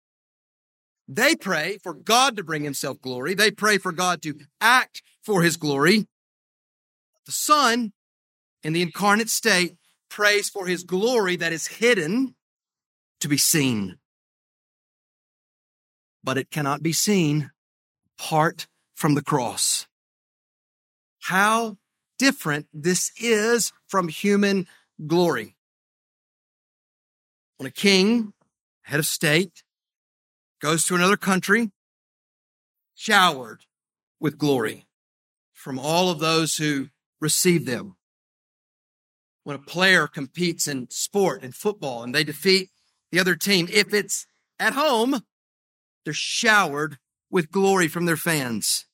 They 1.08 1.36
pray 1.36 1.78
for 1.82 1.94
God 1.94 2.36
to 2.36 2.42
bring 2.42 2.64
himself 2.64 3.00
glory. 3.00 3.34
They 3.34 3.50
pray 3.50 3.78
for 3.78 3.92
God 3.92 4.22
to 4.22 4.34
act 4.60 5.02
for 5.22 5.42
his 5.42 5.56
glory. 5.56 6.06
The 7.26 7.32
Son 7.32 7.92
in 8.62 8.72
the 8.72 8.82
incarnate 8.82 9.30
state 9.30 9.76
prays 10.08 10.48
for 10.48 10.66
his 10.66 10.84
glory 10.84 11.36
that 11.36 11.52
is 11.52 11.66
hidden 11.66 12.34
to 13.20 13.28
be 13.28 13.36
seen 13.36 13.98
but 16.26 16.36
it 16.36 16.50
cannot 16.50 16.82
be 16.82 16.92
seen 16.92 17.52
apart 18.18 18.66
from 18.96 19.14
the 19.14 19.22
cross. 19.22 19.86
How 21.20 21.78
different 22.18 22.66
this 22.74 23.12
is 23.16 23.72
from 23.86 24.08
human 24.08 24.66
glory. 25.06 25.54
When 27.58 27.68
a 27.68 27.70
king, 27.70 28.32
head 28.82 28.98
of 28.98 29.06
state, 29.06 29.62
goes 30.60 30.84
to 30.86 30.96
another 30.96 31.16
country, 31.16 31.70
showered 32.96 33.60
with 34.18 34.36
glory 34.36 34.88
from 35.52 35.78
all 35.78 36.10
of 36.10 36.18
those 36.18 36.56
who 36.56 36.88
receive 37.20 37.66
them. 37.66 37.94
When 39.46 39.54
a 39.54 39.60
player 39.60 40.08
competes 40.08 40.66
in 40.66 40.90
sport 40.90 41.44
and 41.44 41.54
football 41.54 42.02
and 42.02 42.12
they 42.12 42.24
defeat 42.24 42.70
the 43.12 43.20
other 43.20 43.36
team, 43.36 43.68
if 43.72 43.94
it's 43.94 44.26
at 44.58 44.72
home, 44.72 45.20
they're 46.04 46.12
showered 46.12 46.98
with 47.30 47.52
glory 47.52 47.86
from 47.86 48.06
their 48.06 48.16
fans. 48.16 48.86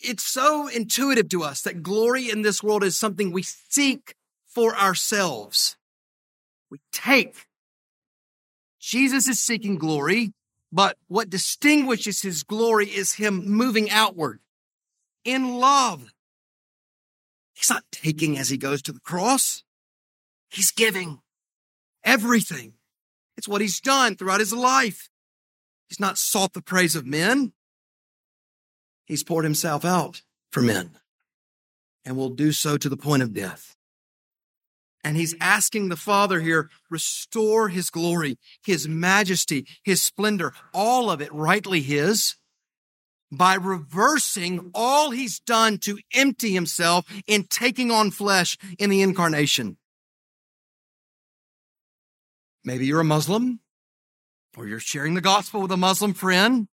It's 0.00 0.22
so 0.22 0.68
intuitive 0.68 1.28
to 1.30 1.42
us 1.42 1.62
that 1.62 1.82
glory 1.82 2.30
in 2.30 2.42
this 2.42 2.62
world 2.62 2.84
is 2.84 2.96
something 2.96 3.32
we 3.32 3.42
seek 3.42 4.14
for 4.46 4.76
ourselves. 4.76 5.76
We 6.70 6.78
take. 6.92 7.34
Jesus 8.78 9.26
is 9.26 9.40
seeking 9.40 9.78
glory, 9.78 10.32
but 10.70 10.96
what 11.08 11.28
distinguishes 11.28 12.22
his 12.22 12.44
glory 12.44 12.86
is 12.86 13.14
him 13.14 13.42
moving 13.48 13.90
outward 13.90 14.38
in 15.24 15.56
love. 15.56 16.12
He's 17.66 17.74
not 17.74 17.90
taking 17.90 18.38
as 18.38 18.48
he 18.48 18.56
goes 18.56 18.80
to 18.82 18.92
the 18.92 19.00
cross. 19.00 19.64
He's 20.50 20.70
giving 20.70 21.18
everything. 22.04 22.74
It's 23.36 23.48
what 23.48 23.60
he's 23.60 23.80
done 23.80 24.14
throughout 24.14 24.38
his 24.38 24.52
life. 24.52 25.08
He's 25.88 25.98
not 25.98 26.16
sought 26.16 26.52
the 26.52 26.62
praise 26.62 26.94
of 26.94 27.06
men. 27.06 27.54
He's 29.04 29.24
poured 29.24 29.44
himself 29.44 29.84
out 29.84 30.22
for 30.52 30.62
men 30.62 30.92
and 32.04 32.16
will 32.16 32.30
do 32.30 32.52
so 32.52 32.76
to 32.76 32.88
the 32.88 32.96
point 32.96 33.24
of 33.24 33.34
death. 33.34 33.74
And 35.02 35.16
he's 35.16 35.34
asking 35.40 35.88
the 35.88 35.96
Father 35.96 36.38
here, 36.38 36.70
restore 36.88 37.68
his 37.68 37.90
glory, 37.90 38.38
his 38.64 38.86
majesty, 38.86 39.66
his 39.82 40.00
splendor, 40.00 40.52
all 40.72 41.10
of 41.10 41.20
it 41.20 41.34
rightly 41.34 41.82
his, 41.82 42.36
by 43.30 43.54
reversing 43.54 44.70
all 44.74 45.10
he's 45.10 45.40
done 45.40 45.78
to 45.78 45.98
empty 46.14 46.52
himself 46.52 47.06
in 47.26 47.44
taking 47.44 47.90
on 47.90 48.10
flesh 48.10 48.56
in 48.78 48.90
the 48.90 49.02
incarnation. 49.02 49.76
Maybe 52.64 52.86
you're 52.86 53.00
a 53.00 53.04
Muslim 53.04 53.60
or 54.56 54.66
you're 54.66 54.80
sharing 54.80 55.14
the 55.14 55.20
gospel 55.20 55.60
with 55.60 55.70
a 55.70 55.76
Muslim 55.76 56.14
friend, 56.14 56.68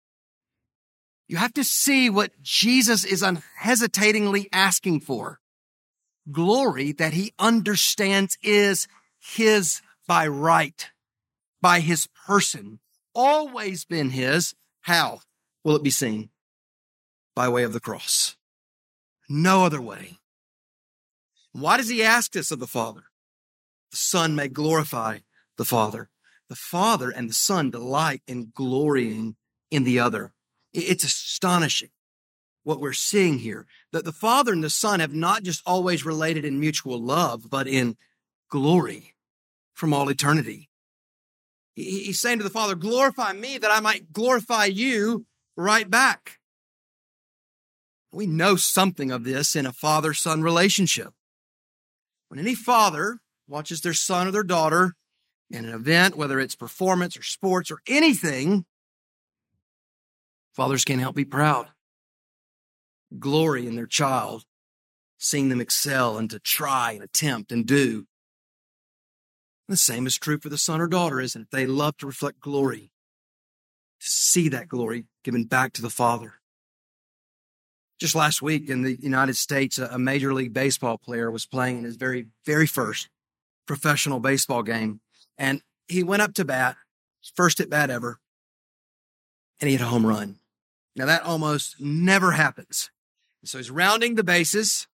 you 1.27 1.37
have 1.37 1.53
to 1.53 1.63
see 1.63 2.09
what 2.09 2.41
Jesus 2.41 3.03
is 3.03 3.23
unhesitatingly 3.23 4.49
asking 4.51 5.01
for. 5.01 5.39
Glory 6.31 6.91
that 6.91 7.13
he 7.13 7.33
understands 7.39 8.37
is 8.43 8.87
his 9.19 9.81
by 10.07 10.27
right, 10.27 10.89
by 11.61 11.79
his 11.79 12.07
person, 12.27 12.79
always 13.15 13.85
been 13.85 14.09
his. 14.09 14.53
How 14.81 15.21
will 15.63 15.75
it 15.75 15.83
be 15.83 15.89
seen? 15.89 16.30
By 17.35 17.49
way 17.49 17.63
of 17.63 17.73
the 17.73 17.79
cross. 17.79 18.35
No 19.29 19.65
other 19.65 19.81
way. 19.81 20.17
Why 21.53 21.77
does 21.77 21.89
he 21.89 22.03
ask 22.03 22.31
this 22.31 22.51
of 22.51 22.59
the 22.59 22.67
Father? 22.67 23.03
The 23.91 23.97
Son 23.97 24.35
may 24.35 24.47
glorify 24.47 25.19
the 25.57 25.65
Father 25.65 26.09
the 26.51 26.55
Father 26.57 27.09
and 27.09 27.29
the 27.29 27.33
Son 27.33 27.71
delight 27.71 28.23
in 28.27 28.51
glorying 28.53 29.37
in 29.71 29.85
the 29.85 29.97
other. 30.01 30.33
It's 30.73 31.05
astonishing 31.05 31.91
what 32.63 32.81
we're 32.81 32.91
seeing 32.91 33.39
here. 33.39 33.67
That 33.93 34.03
the 34.03 34.11
Father 34.11 34.51
and 34.51 34.61
the 34.61 34.69
Son 34.69 34.99
have 34.99 35.13
not 35.13 35.43
just 35.43 35.61
always 35.65 36.05
related 36.05 36.43
in 36.43 36.59
mutual 36.59 37.01
love, 37.01 37.49
but 37.49 37.69
in 37.69 37.95
glory 38.49 39.15
from 39.73 39.93
all 39.93 40.09
eternity. 40.09 40.69
He's 41.73 42.19
saying 42.19 42.39
to 42.39 42.43
the 42.43 42.49
Father, 42.49 42.75
glorify 42.75 43.31
me 43.31 43.57
that 43.57 43.71
I 43.71 43.79
might 43.79 44.11
glorify 44.11 44.65
you 44.65 45.25
right 45.55 45.89
back. 45.89 46.40
We 48.11 48.27
know 48.27 48.55
something 48.55 49.11
of 49.11 49.23
this 49.23 49.55
in 49.55 49.65
a 49.65 49.71
father 49.71 50.13
son 50.13 50.41
relationship. 50.41 51.13
When 52.27 52.39
any 52.39 52.55
father 52.55 53.19
watches 53.47 53.81
their 53.81 53.93
son 53.93 54.27
or 54.27 54.31
their 54.31 54.43
daughter 54.43 54.95
in 55.49 55.65
an 55.65 55.73
event, 55.73 56.15
whether 56.15 56.39
it's 56.39 56.55
performance 56.55 57.17
or 57.17 57.23
sports 57.23 57.71
or 57.71 57.79
anything, 57.87 58.65
fathers 60.53 60.85
can't 60.85 61.01
help 61.01 61.15
be 61.15 61.25
proud. 61.25 61.67
Glory 63.17 63.67
in 63.67 63.75
their 63.75 63.87
child, 63.87 64.45
seeing 65.17 65.49
them 65.49 65.61
excel 65.61 66.17
and 66.17 66.29
to 66.29 66.39
try 66.39 66.91
and 66.91 67.03
attempt 67.03 67.51
and 67.51 67.65
do. 67.65 68.07
The 69.67 69.77
same 69.77 70.05
is 70.05 70.17
true 70.17 70.39
for 70.39 70.49
the 70.49 70.57
son 70.57 70.81
or 70.81 70.87
daughter, 70.87 71.21
isn't 71.21 71.43
it? 71.43 71.47
They 71.51 71.65
love 71.65 71.95
to 71.97 72.05
reflect 72.05 72.41
glory, 72.41 72.91
to 74.01 74.07
see 74.07 74.49
that 74.49 74.67
glory 74.67 75.05
given 75.23 75.45
back 75.45 75.71
to 75.73 75.81
the 75.81 75.89
father. 75.89 76.40
Just 78.01 78.15
last 78.15 78.41
week 78.41 78.67
in 78.67 78.81
the 78.81 78.99
United 78.99 79.37
States, 79.37 79.77
a 79.77 79.99
major 79.99 80.33
league 80.33 80.53
baseball 80.53 80.97
player 80.97 81.29
was 81.29 81.45
playing 81.45 81.77
in 81.77 81.83
his 81.83 81.97
very, 81.97 82.25
very 82.47 82.65
first 82.65 83.09
professional 83.67 84.19
baseball 84.19 84.63
game. 84.63 85.01
And 85.37 85.61
he 85.87 86.01
went 86.01 86.23
up 86.23 86.33
to 86.33 86.43
bat, 86.43 86.77
first 87.35 87.59
at 87.59 87.69
bat 87.69 87.91
ever, 87.91 88.19
and 89.59 89.67
he 89.69 89.75
hit 89.75 89.83
a 89.83 89.87
home 89.87 90.03
run. 90.03 90.39
Now 90.95 91.05
that 91.05 91.21
almost 91.21 91.79
never 91.79 92.31
happens. 92.31 92.89
So 93.45 93.59
he's 93.59 93.69
rounding 93.69 94.15
the 94.15 94.23
bases. 94.23 94.87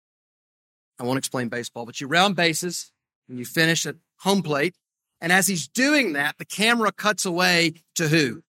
I 1.00 1.04
won't 1.04 1.20
explain 1.20 1.48
baseball, 1.48 1.86
but 1.86 2.02
you 2.02 2.08
round 2.08 2.36
bases 2.36 2.92
and 3.30 3.38
you 3.38 3.46
finish 3.46 3.86
at 3.86 3.98
home 4.22 4.42
plate. 4.42 4.74
And 5.22 5.32
as 5.32 5.46
he's 5.46 5.68
doing 5.68 6.14
that, 6.14 6.40
the 6.40 6.46
camera 6.46 6.92
cuts 6.92 7.24
away 7.24 7.84
to 7.98 8.08
who? 8.08 8.42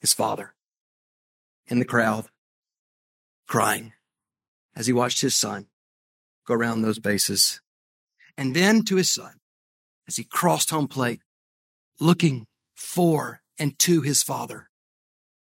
His 0.00 0.14
father 0.14 0.54
in 1.66 1.80
the 1.80 1.84
crowd 1.84 2.30
crying 3.48 3.92
as 4.76 4.86
he 4.86 4.92
watched 4.92 5.20
his 5.20 5.34
son 5.34 5.66
go 6.46 6.54
around 6.54 6.82
those 6.82 6.98
bases. 6.98 7.60
And 8.36 8.54
then 8.54 8.84
to 8.84 8.96
his 8.96 9.10
son 9.10 9.40
as 10.06 10.16
he 10.16 10.24
crossed 10.24 10.70
home 10.70 10.86
plate, 10.86 11.20
looking 12.00 12.46
for 12.76 13.40
and 13.58 13.76
to 13.80 14.02
his 14.02 14.22
father 14.22 14.68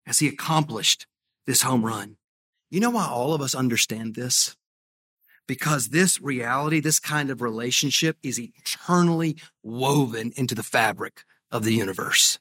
as 0.06 0.18
he 0.18 0.28
accomplished 0.28 1.06
this 1.46 1.62
home 1.62 1.84
run. 1.84 2.16
You 2.70 2.80
know 2.80 2.90
why 2.90 3.06
all 3.06 3.34
of 3.34 3.42
us 3.42 3.54
understand 3.54 4.14
this? 4.14 4.56
Because 5.46 5.88
this 5.88 6.20
reality, 6.20 6.80
this 6.80 7.00
kind 7.00 7.30
of 7.30 7.40
relationship 7.40 8.16
is 8.22 8.38
eternally 8.38 9.36
woven 9.62 10.32
into 10.36 10.54
the 10.54 10.62
fabric 10.62 11.24
of 11.50 11.64
the 11.64 11.72
universe. 11.72 12.38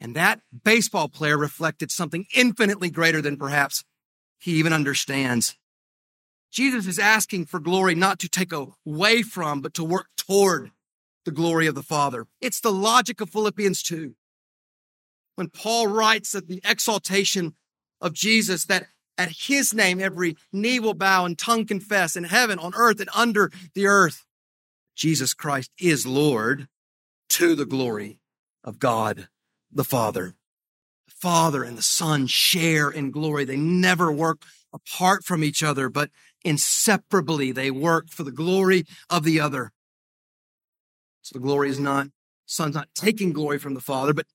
And 0.00 0.14
that 0.14 0.40
baseball 0.64 1.08
player 1.08 1.38
reflected 1.38 1.90
something 1.90 2.26
infinitely 2.34 2.90
greater 2.90 3.22
than 3.22 3.36
perhaps 3.36 3.84
he 4.44 4.52
even 4.56 4.74
understands. 4.74 5.56
Jesus 6.52 6.86
is 6.86 6.98
asking 6.98 7.46
for 7.46 7.58
glory 7.58 7.94
not 7.94 8.18
to 8.18 8.28
take 8.28 8.52
away 8.52 9.22
from, 9.22 9.62
but 9.62 9.72
to 9.72 9.82
work 9.82 10.08
toward 10.18 10.70
the 11.24 11.30
glory 11.30 11.66
of 11.66 11.74
the 11.74 11.82
Father. 11.82 12.26
It's 12.42 12.60
the 12.60 12.70
logic 12.70 13.22
of 13.22 13.30
Philippians 13.30 13.82
2. 13.82 14.14
When 15.36 15.48
Paul 15.48 15.86
writes 15.86 16.32
that 16.32 16.46
the 16.46 16.60
exaltation 16.62 17.54
of 18.02 18.12
Jesus, 18.12 18.66
that 18.66 18.88
at 19.16 19.30
his 19.30 19.72
name 19.72 19.98
every 19.98 20.36
knee 20.52 20.78
will 20.78 20.92
bow 20.92 21.24
and 21.24 21.38
tongue 21.38 21.64
confess 21.64 22.14
in 22.14 22.24
heaven, 22.24 22.58
on 22.58 22.74
earth, 22.76 23.00
and 23.00 23.08
under 23.14 23.50
the 23.72 23.86
earth. 23.86 24.26
Jesus 24.94 25.32
Christ 25.32 25.70
is 25.80 26.06
Lord 26.06 26.68
to 27.30 27.54
the 27.54 27.64
glory 27.64 28.18
of 28.62 28.78
God 28.78 29.28
the 29.72 29.84
Father. 29.84 30.36
The 31.20 31.28
Father 31.28 31.64
and 31.64 31.78
the 31.78 31.82
Son 31.82 32.26
share 32.26 32.90
in 32.90 33.10
glory. 33.10 33.44
They 33.44 33.56
never 33.56 34.12
work 34.12 34.42
apart 34.72 35.24
from 35.24 35.42
each 35.42 35.62
other, 35.62 35.88
but 35.88 36.10
inseparably 36.44 37.52
they 37.52 37.70
work 37.70 38.10
for 38.10 38.24
the 38.24 38.32
glory 38.32 38.84
of 39.08 39.24
the 39.24 39.40
other. 39.40 39.72
So 41.22 41.38
the 41.38 41.42
glory 41.42 41.70
is 41.70 41.80
not, 41.80 42.08
Son's 42.44 42.74
not 42.74 42.88
taking 42.94 43.32
glory 43.32 43.58
from 43.58 43.74
the 43.74 43.80
Father, 43.80 44.12
but 44.12 44.26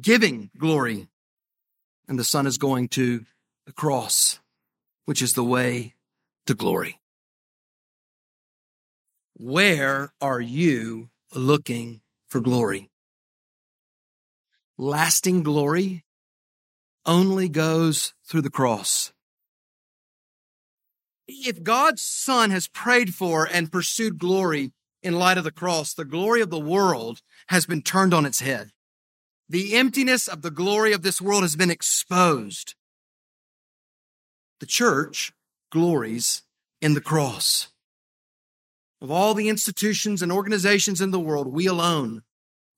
giving 0.00 0.50
glory. 0.58 1.08
And 2.08 2.18
the 2.18 2.24
Son 2.24 2.46
is 2.46 2.58
going 2.58 2.88
to 2.90 3.24
the 3.66 3.72
cross, 3.72 4.40
which 5.04 5.22
is 5.22 5.34
the 5.34 5.44
way 5.44 5.94
to 6.46 6.54
glory. 6.54 7.00
Where 9.34 10.12
are 10.20 10.40
you 10.40 11.10
looking 11.34 12.00
for 12.28 12.40
glory? 12.40 12.90
Lasting 14.78 15.42
glory 15.42 16.04
only 17.06 17.48
goes 17.48 18.12
through 18.24 18.42
the 18.42 18.50
cross. 18.50 19.12
If 21.28 21.62
God's 21.62 22.02
Son 22.02 22.50
has 22.50 22.68
prayed 22.68 23.14
for 23.14 23.48
and 23.50 23.72
pursued 23.72 24.18
glory 24.18 24.72
in 25.02 25.18
light 25.18 25.38
of 25.38 25.44
the 25.44 25.50
cross, 25.50 25.94
the 25.94 26.04
glory 26.04 26.40
of 26.40 26.50
the 26.50 26.60
world 26.60 27.20
has 27.48 27.66
been 27.66 27.82
turned 27.82 28.12
on 28.12 28.26
its 28.26 28.40
head. 28.40 28.70
The 29.48 29.74
emptiness 29.76 30.28
of 30.28 30.42
the 30.42 30.50
glory 30.50 30.92
of 30.92 31.02
this 31.02 31.20
world 31.20 31.42
has 31.42 31.56
been 31.56 31.70
exposed. 31.70 32.74
The 34.60 34.66
church 34.66 35.32
glories 35.70 36.42
in 36.80 36.94
the 36.94 37.00
cross. 37.00 37.68
Of 39.00 39.10
all 39.10 39.34
the 39.34 39.48
institutions 39.48 40.22
and 40.22 40.32
organizations 40.32 41.00
in 41.00 41.10
the 41.10 41.20
world, 41.20 41.48
we 41.48 41.66
alone 41.66 42.22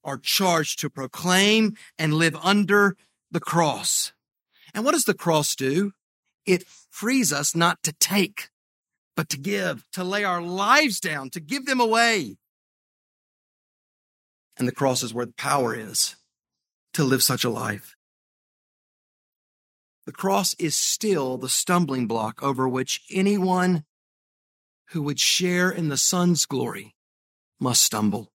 are 0.03 0.17
charged 0.17 0.79
to 0.79 0.89
proclaim 0.89 1.75
and 1.97 2.13
live 2.13 2.35
under 2.43 2.95
the 3.31 3.39
cross. 3.39 4.11
And 4.73 4.85
what 4.85 4.91
does 4.91 5.05
the 5.05 5.13
cross 5.13 5.55
do? 5.55 5.91
It 6.45 6.65
frees 6.89 7.31
us 7.31 7.55
not 7.55 7.83
to 7.83 7.93
take, 7.93 8.49
but 9.15 9.29
to 9.29 9.37
give, 9.37 9.85
to 9.93 10.03
lay 10.03 10.23
our 10.23 10.41
lives 10.41 10.99
down, 10.99 11.29
to 11.31 11.39
give 11.39 11.65
them 11.65 11.79
away. 11.79 12.37
And 14.57 14.67
the 14.67 14.73
cross 14.73 15.03
is 15.03 15.13
where 15.13 15.25
the 15.25 15.33
power 15.33 15.73
is 15.73 16.15
to 16.93 17.03
live 17.03 17.23
such 17.23 17.43
a 17.43 17.49
life. 17.49 17.95
The 20.05 20.11
cross 20.11 20.55
is 20.55 20.75
still 20.75 21.37
the 21.37 21.49
stumbling 21.49 22.07
block 22.07 22.41
over 22.41 22.67
which 22.67 23.01
anyone 23.11 23.85
who 24.89 25.03
would 25.03 25.19
share 25.19 25.69
in 25.69 25.89
the 25.89 25.97
Son's 25.97 26.45
glory 26.45 26.95
must 27.59 27.83
stumble. 27.83 28.31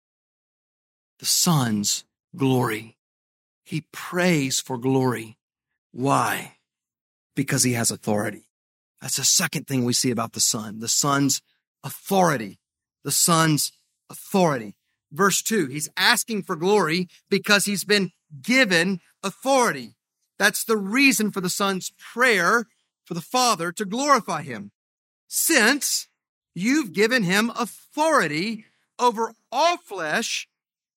The 1.18 1.26
Son's 1.26 2.04
glory. 2.36 2.96
He 3.64 3.86
prays 3.92 4.60
for 4.60 4.78
glory. 4.78 5.36
Why? 5.94 6.56
Because 7.36 7.62
he 7.62 7.74
has 7.74 7.92
authority. 7.92 8.48
That's 9.00 9.16
the 9.16 9.24
second 9.24 9.68
thing 9.68 9.84
we 9.84 9.92
see 9.92 10.10
about 10.10 10.32
the 10.32 10.40
Son. 10.40 10.80
The 10.80 10.88
Son's 10.88 11.40
authority. 11.84 12.58
The 13.04 13.12
Son's 13.12 13.70
authority. 14.10 14.74
Verse 15.12 15.40
two, 15.40 15.66
he's 15.66 15.88
asking 15.96 16.42
for 16.42 16.56
glory 16.56 17.08
because 17.30 17.64
he's 17.64 17.84
been 17.84 18.10
given 18.42 18.98
authority. 19.22 19.94
That's 20.36 20.64
the 20.64 20.76
reason 20.76 21.30
for 21.30 21.40
the 21.40 21.48
Son's 21.48 21.92
prayer 22.12 22.66
for 23.04 23.14
the 23.14 23.20
Father 23.20 23.70
to 23.70 23.84
glorify 23.84 24.42
him. 24.42 24.72
Since 25.28 26.08
you've 26.56 26.92
given 26.92 27.22
him 27.22 27.52
authority 27.56 28.64
over 28.98 29.34
all 29.52 29.76
flesh 29.76 30.48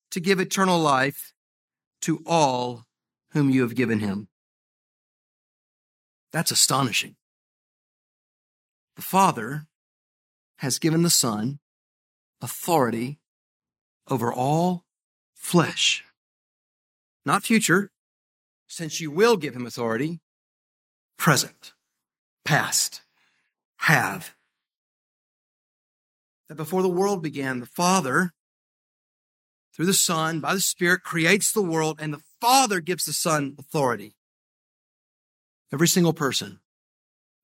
to 0.10 0.20
give 0.20 0.40
eternal 0.40 0.80
life 0.80 1.34
to 2.02 2.24
all 2.26 2.86
whom 3.34 3.52
you 3.52 3.62
have 3.62 3.76
given 3.76 4.00
him. 4.00 4.30
That's 6.38 6.52
astonishing. 6.52 7.16
The 8.96 9.02
Father 9.02 9.66
has 10.58 10.78
given 10.78 11.02
the 11.02 11.10
Son 11.10 11.58
authority 12.44 13.18
over 14.08 14.32
all 14.32 14.86
flesh. 15.34 16.06
Not 17.26 17.44
future, 17.44 17.90
since 18.68 19.02
you 19.02 19.10
will 19.10 19.36
give 19.36 19.56
him 19.56 19.66
authority, 19.66 20.20
present, 21.18 21.74
past, 22.46 23.02
have. 23.78 24.36
That 26.50 26.56
before 26.56 26.84
the 26.84 26.88
world 26.88 27.24
began, 27.24 27.62
the 27.62 27.66
Father, 27.66 28.34
through 29.74 29.88
the 29.88 29.94
Son, 29.96 30.40
by 30.40 30.54
the 30.54 30.62
Spirit, 30.62 31.02
creates 31.02 31.52
the 31.52 31.64
world, 31.64 31.98
and 32.00 32.14
the 32.14 32.22
Father 32.40 32.80
gives 32.80 33.06
the 33.06 33.14
Son 33.14 33.56
authority. 33.58 34.17
Every 35.74 35.88
single 35.88 36.14
person, 36.14 36.60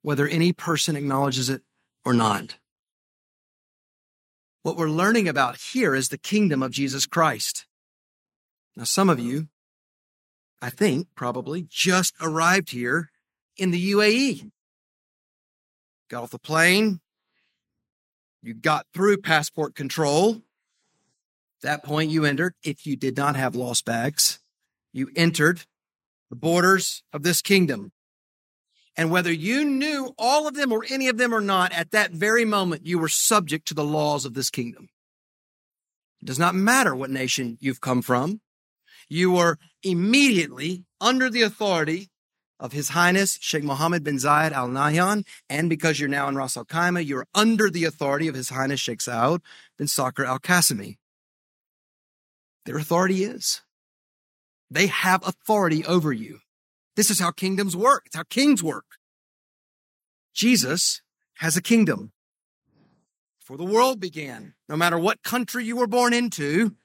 whether 0.02 0.28
any 0.28 0.54
person 0.54 0.96
acknowledges 0.96 1.50
it 1.50 1.62
or 2.06 2.14
not. 2.14 2.58
What 4.62 4.78
we're 4.78 4.90
learning 4.90 5.28
about 5.28 5.58
here 5.58 5.94
is 5.94 6.10
the 6.10 6.18
kingdom 6.18 6.64
of 6.64 6.72
Jesus 6.72 7.06
Christ. 7.06 7.66
Now, 8.76 8.86
some 8.86 9.10
of 9.10 9.20
you 9.20 9.50
I 10.64 10.70
think 10.70 11.08
probably 11.14 11.68
just 11.70 12.16
arrived 12.22 12.72
here 12.72 13.10
in 13.58 13.72
the 13.72 13.92
UAE. 13.92 14.50
Got 16.10 16.24
off 16.24 16.32
the 16.32 16.40
plane. 16.40 17.02
You 18.42 18.54
got 18.54 18.86
through 18.94 19.18
passport 19.18 19.76
control. 19.76 20.36
At 20.36 21.64
that 21.64 21.84
point, 21.84 22.12
you 22.12 22.24
entered, 22.24 22.54
if 22.64 22.86
you 22.86 22.96
did 22.96 23.18
not 23.18 23.36
have 23.36 23.58
lost 23.58 23.84
bags, 23.84 24.40
you 24.94 25.10
entered 25.18 25.64
the 26.30 26.38
borders 26.38 27.04
of 27.12 27.24
this 27.24 27.42
kingdom. 27.42 27.92
And 28.96 29.10
whether 29.10 29.32
you 29.32 29.66
knew 29.66 30.14
all 30.18 30.48
of 30.48 30.56
them 30.56 30.72
or 30.72 30.86
any 30.90 31.08
of 31.08 31.18
them 31.18 31.34
or 31.34 31.42
not, 31.42 31.72
at 31.74 31.92
that 31.92 32.12
very 32.12 32.46
moment, 32.46 32.86
you 32.86 33.00
were 33.00 33.10
subject 33.10 33.68
to 33.68 33.74
the 33.74 33.84
laws 33.84 34.26
of 34.26 34.34
this 34.34 34.50
kingdom. 34.50 34.90
It 36.22 36.26
does 36.26 36.40
not 36.40 36.56
matter 36.56 36.96
what 36.96 37.10
nation 37.10 37.58
you've 37.60 37.82
come 37.82 38.02
from 38.02 38.40
you 39.10 39.32
were 39.32 39.58
immediately 39.84 40.84
under 41.00 41.30
the 41.30 41.42
authority 41.42 42.10
of 42.60 42.72
His 42.72 42.90
Highness 42.90 43.38
Sheikh 43.42 43.64
Mohammed 43.64 44.04
bin 44.04 44.18
Zayed 44.18 44.52
Al 44.52 44.70
Nahyan. 44.70 45.26
And 45.50 45.70
because 45.70 46.00
you're 46.00 46.10
now 46.10 46.28
in 46.28 46.36
Ras 46.36 46.58
Al 46.58 46.66
Khaimah, 46.66 47.06
you're 47.06 47.28
under 47.36 47.70
the 47.70 47.86
authority 47.86 48.28
of 48.28 48.36
His 48.36 48.50
Highness 48.50 48.80
Sheikh 48.80 49.00
Saud 49.00 49.42
bin 49.78 49.88
Sakr 49.88 50.26
Al 50.26 50.40
Qasimi. 50.40 50.98
Their 52.66 52.78
authority 52.78 53.24
is. 53.24 53.62
They 54.72 54.88
have 54.88 55.28
authority 55.28 55.86
over 55.86 56.12
you. 56.14 56.40
This 56.96 57.10
is 57.10 57.20
how 57.20 57.32
kingdoms 57.32 57.76
work. 57.76 58.04
It's 58.06 58.16
how 58.16 58.24
kings 58.24 58.64
work. 58.64 58.86
Jesus 60.34 61.02
has 61.36 61.58
a 61.58 61.62
kingdom. 61.62 62.12
Before 63.40 63.58
the 63.58 63.66
world 63.66 64.00
began, 64.00 64.54
no 64.70 64.78
matter 64.78 64.98
what 64.98 65.24
country 65.24 65.66
you 65.66 65.76
were 65.76 65.88
born 65.88 66.14
into, 66.14 66.76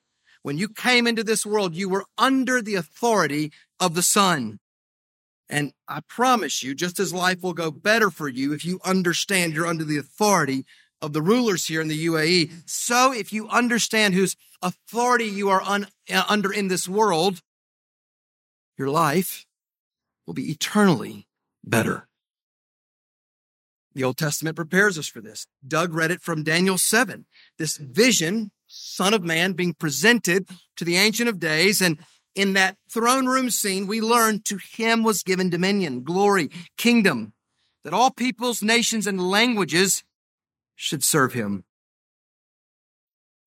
when 0.43 0.59
you 0.59 0.69
came 0.69 1.07
into 1.07 1.23
this 1.23 1.45
world, 1.47 1.75
you 1.75 1.89
were 1.89 2.05
under 2.17 2.61
the 2.61 2.75
authority 2.75 3.53
of 3.79 3.95
the 3.95 4.03
Son. 4.03 4.59
And 5.49 5.73
I 5.87 6.01
promise 6.09 6.63
you, 6.63 6.75
just 6.75 6.99
as 6.99 7.13
life 7.13 7.43
will 7.43 7.55
go 7.55 7.71
better 7.71 8.11
for 8.11 8.29
you 8.29 8.53
if 8.53 8.65
you 8.65 8.81
understand 8.85 9.55
you're 9.55 9.67
under 9.67 9.85
the 9.85 9.99
authority 9.99 10.65
of 11.01 11.13
the 11.13 11.23
rulers 11.23 11.67
here 11.67 11.81
in 11.81 11.89
the 11.89 12.07
UAE, 12.07 12.51
so 12.67 13.13
if 13.13 13.33
you 13.33 13.49
understand 13.49 14.15
whose 14.15 14.37
authority 14.61 15.27
you 15.27 15.49
are 15.49 15.63
un, 15.63 15.87
uh, 16.13 16.25
under 16.29 16.53
in 16.53 16.69
this 16.69 16.89
world, 16.89 17.41
your 18.77 18.91
life 18.91 19.47
will 20.29 20.35
be 20.35 20.51
eternally 20.51 21.27
better. 21.65 22.07
The 23.95 24.05
Old 24.05 24.19
Testament 24.19 24.57
prepares 24.57 24.99
us 24.99 25.09
for 25.09 25.23
this. 25.23 25.47
Doug 25.67 25.95
read 25.95 26.11
it 26.11 26.21
from 26.21 26.45
Daniel 26.45 26.77
7. 26.77 27.25
This 27.57 27.79
vision, 27.79 28.51
Son 28.67 29.15
of 29.15 29.25
Man, 29.25 29.55
being 29.55 29.73
presented 29.73 30.47
to 30.77 30.85
the 30.85 30.99
Ancient 30.99 31.31
of 31.31 31.41
Days. 31.41 31.81
And 31.81 31.99
in 32.35 32.53
that 32.53 32.77
throne 32.93 33.25
room 33.25 33.49
scene, 33.49 33.87
we 33.87 34.03
learn 34.03 34.43
to 34.43 34.59
him 34.59 35.03
was 35.03 35.23
given 35.23 35.49
dominion, 35.49 36.03
glory, 36.03 36.51
kingdom, 36.77 37.33
that 37.83 37.95
all 37.95 38.11
peoples, 38.11 38.63
nations, 38.63 39.07
and 39.07 39.31
languages 39.31 40.05
should 40.77 41.03
serve 41.03 41.33
him. 41.33 41.65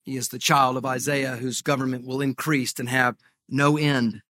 He 0.02 0.17
is 0.17 0.30
the 0.30 0.39
child 0.39 0.78
of 0.78 0.86
Isaiah, 0.86 1.36
whose 1.36 1.62
government 1.62 2.08
will 2.08 2.22
increase 2.22 2.74
and 2.80 2.89
have 2.89 3.17
no 3.48 3.78
end. 3.78 4.24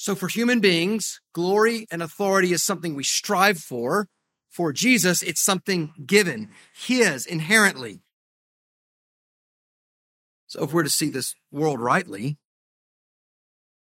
So, 0.00 0.14
for 0.14 0.28
human 0.28 0.60
beings, 0.60 1.20
glory 1.32 1.88
and 1.90 2.04
authority 2.04 2.52
is 2.52 2.62
something 2.62 2.94
we 2.94 3.02
strive 3.02 3.58
for. 3.58 4.06
For 4.48 4.72
Jesus, 4.72 5.22
it's 5.22 5.40
something 5.40 5.92
given, 6.06 6.50
His 6.72 7.26
inherently. 7.26 8.00
So, 10.46 10.62
if 10.62 10.72
we're 10.72 10.84
to 10.84 10.88
see 10.88 11.10
this 11.10 11.34
world 11.50 11.80
rightly, 11.80 12.38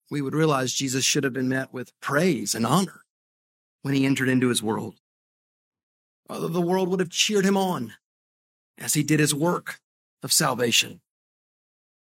we 0.08 0.22
would 0.22 0.36
realize 0.36 0.72
Jesus 0.72 1.04
should 1.04 1.24
have 1.24 1.32
been 1.32 1.48
met 1.48 1.72
with 1.72 1.98
praise 2.00 2.54
and 2.54 2.64
honor 2.64 3.00
when 3.82 3.94
he 3.94 4.06
entered 4.06 4.28
into 4.28 4.48
his 4.48 4.62
world. 4.62 4.94
The 6.28 6.60
world 6.60 6.88
would 6.88 7.00
have 7.00 7.10
cheered 7.10 7.44
him 7.44 7.56
on 7.56 7.94
as 8.78 8.94
he 8.94 9.02
did 9.02 9.18
his 9.18 9.34
work 9.34 9.80
of 10.22 10.32
salvation. 10.32 11.00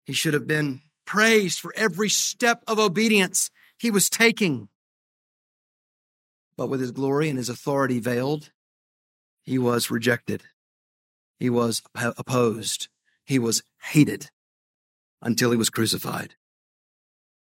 He 0.04 0.12
should 0.12 0.34
have 0.34 0.48
been 0.48 0.82
praised 1.06 1.60
for 1.60 1.72
every 1.76 2.08
step 2.08 2.64
of 2.66 2.80
obedience 2.80 3.50
he 3.84 3.90
was 3.90 4.08
taking. 4.08 4.68
But 6.56 6.68
with 6.68 6.80
his 6.80 6.90
glory 6.90 7.28
and 7.28 7.36
his 7.36 7.50
authority 7.50 8.00
veiled, 8.00 8.50
he 9.42 9.58
was 9.58 9.90
rejected. 9.90 10.42
He 11.38 11.50
was 11.50 11.82
opposed. 11.94 12.88
He 13.26 13.38
was 13.38 13.62
hated 13.82 14.30
until 15.20 15.50
he 15.50 15.58
was 15.58 15.68
crucified. 15.68 16.34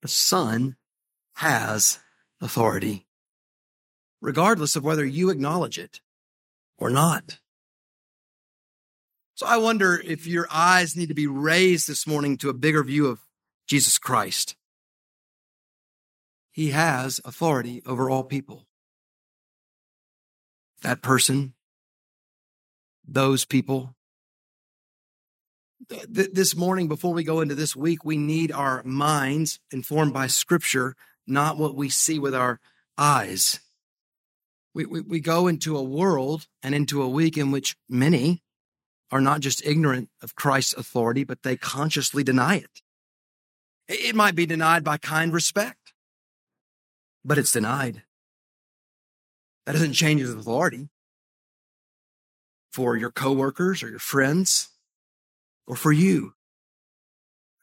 The 0.01 0.07
Son 0.07 0.77
has 1.35 1.99
authority, 2.41 3.05
regardless 4.19 4.75
of 4.75 4.83
whether 4.83 5.05
you 5.05 5.29
acknowledge 5.29 5.77
it 5.77 6.01
or 6.79 6.89
not. 6.89 7.37
So 9.35 9.45
I 9.45 9.57
wonder 9.57 10.01
if 10.03 10.25
your 10.25 10.47
eyes 10.49 10.95
need 10.95 11.09
to 11.09 11.13
be 11.13 11.27
raised 11.27 11.87
this 11.87 12.07
morning 12.07 12.35
to 12.37 12.49
a 12.49 12.53
bigger 12.53 12.83
view 12.83 13.05
of 13.05 13.19
Jesus 13.67 13.99
Christ. 13.99 14.55
He 16.55 16.69
has 16.69 17.19
authority 17.25 17.83
over 17.85 18.09
all 18.09 18.23
people. 18.23 18.65
That 20.83 21.01
person, 21.01 21.53
those 23.05 23.43
people. 23.43 23.93
This 26.07 26.55
morning, 26.55 26.87
before 26.87 27.13
we 27.13 27.25
go 27.25 27.41
into 27.41 27.55
this 27.55 27.75
week, 27.75 28.05
we 28.05 28.15
need 28.15 28.53
our 28.53 28.81
minds 28.83 29.59
informed 29.69 30.13
by 30.13 30.27
scripture, 30.27 30.95
not 31.27 31.57
what 31.57 31.75
we 31.75 31.89
see 31.89 32.19
with 32.19 32.33
our 32.33 32.61
eyes. 32.97 33.59
We, 34.73 34.85
we, 34.85 35.01
we 35.01 35.19
go 35.19 35.47
into 35.47 35.75
a 35.75 35.83
world 35.83 36.47
and 36.63 36.73
into 36.73 37.01
a 37.01 37.09
week 37.09 37.37
in 37.37 37.51
which 37.51 37.75
many 37.89 38.43
are 39.11 39.19
not 39.19 39.41
just 39.41 39.65
ignorant 39.65 40.09
of 40.21 40.35
Christ's 40.35 40.75
authority, 40.75 41.25
but 41.25 41.43
they 41.43 41.57
consciously 41.57 42.23
deny 42.23 42.55
it. 42.55 42.81
It 43.89 44.15
might 44.15 44.35
be 44.35 44.45
denied 44.45 44.85
by 44.85 44.97
kind 44.97 45.33
respect, 45.33 45.84
but 47.25 47.39
it's 47.39 47.51
denied. 47.51 48.03
That 49.65 49.73
doesn't 49.73 49.93
change 49.93 50.21
his 50.21 50.33
authority 50.33 50.89
for 52.71 52.95
your 52.95 53.11
coworkers 53.11 53.81
or 53.81 53.89
your 53.89 53.99
friends 53.99 54.69
or 55.65 55.75
for 55.75 55.91
you. 55.91 56.33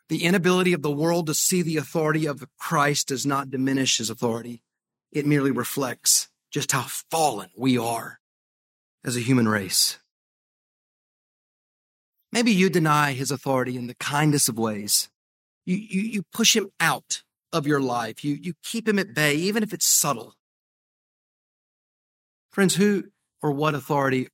The 0.09 0.25
inability 0.25 0.72
of 0.72 0.83
the 0.83 0.90
world 0.90 1.29
to 1.29 1.35
see 1.35 1.62
the 1.62 1.77
authority 1.77 2.27
of 2.27 2.44
Christ 2.59 3.09
does 3.09 3.25
not 3.25 3.51
diminish 3.51 3.98
his 3.98 4.11
authority. 4.11 4.62
It 5.12 5.27
merely 5.27 5.53
reflects 5.53 6.29
just 6.51 6.72
how 6.72 6.83
fallen 7.11 7.51
we 7.57 7.79
are 7.79 8.18
as 9.05 9.16
a 9.16 9.20
human 9.20 9.48
race. 9.48 9.98
Maybe 12.33 12.51
you 12.51 12.68
deny 12.68 13.12
his 13.12 13.31
authority 13.31 13.77
in 13.77 13.87
the 13.87 13.94
kindest 13.94 14.48
of 14.48 14.59
ways. 14.59 15.09
You, 15.64 15.77
you, 15.77 16.01
you 16.01 16.22
push 16.33 16.57
him 16.57 16.70
out 16.81 17.22
of 17.52 17.66
your 17.66 17.80
life. 17.80 18.24
You, 18.24 18.38
you 18.40 18.54
keep 18.62 18.88
him 18.88 18.98
at 18.98 19.14
bay, 19.14 19.34
even 19.34 19.62
if 19.62 19.72
it's 19.72 19.86
subtle. 19.86 20.34
Friends, 22.50 22.74
who 22.74 23.04
or 23.40 23.52
what 23.52 23.74
authority 23.74 24.28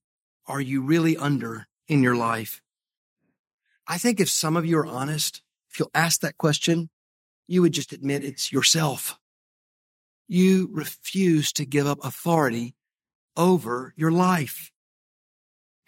are 0.46 0.60
you 0.60 0.82
really 0.82 1.16
under 1.16 1.66
in 1.86 2.02
your 2.02 2.16
life? 2.16 2.60
I 3.86 3.98
think 3.98 4.20
if 4.20 4.28
some 4.28 4.56
of 4.56 4.66
you 4.66 4.78
are 4.78 4.86
honest, 4.86 5.42
if 5.70 5.78
you'll 5.78 5.90
ask 5.94 6.20
that 6.20 6.36
question, 6.38 6.90
you 7.46 7.62
would 7.62 7.72
just 7.72 7.92
admit 7.92 8.24
it's 8.24 8.52
yourself. 8.52 9.18
You 10.26 10.68
refuse 10.72 11.52
to 11.54 11.64
give 11.64 11.86
up 11.86 11.98
authority 12.04 12.74
over 13.36 13.94
your 13.96 14.10
life 14.10 14.70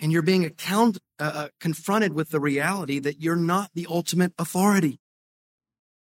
and 0.00 0.10
you're 0.10 0.22
being 0.22 0.44
account, 0.44 0.98
uh, 1.18 1.32
uh, 1.34 1.48
confronted 1.60 2.14
with 2.14 2.30
the 2.30 2.40
reality 2.40 2.98
that 2.98 3.20
you're 3.20 3.36
not 3.36 3.70
the 3.74 3.86
ultimate 3.88 4.32
authority. 4.38 4.98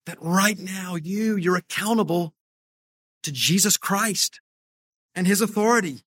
That 0.07 0.19
right 0.21 0.59
now 0.59 0.97
you, 0.97 1.37
you're 1.37 1.57
accountable 1.57 2.35
to 3.23 3.33
Jesus 3.33 3.77
Christ 3.77 4.41
and 5.15 5.27
his 5.27 5.41
authority. 5.41 6.01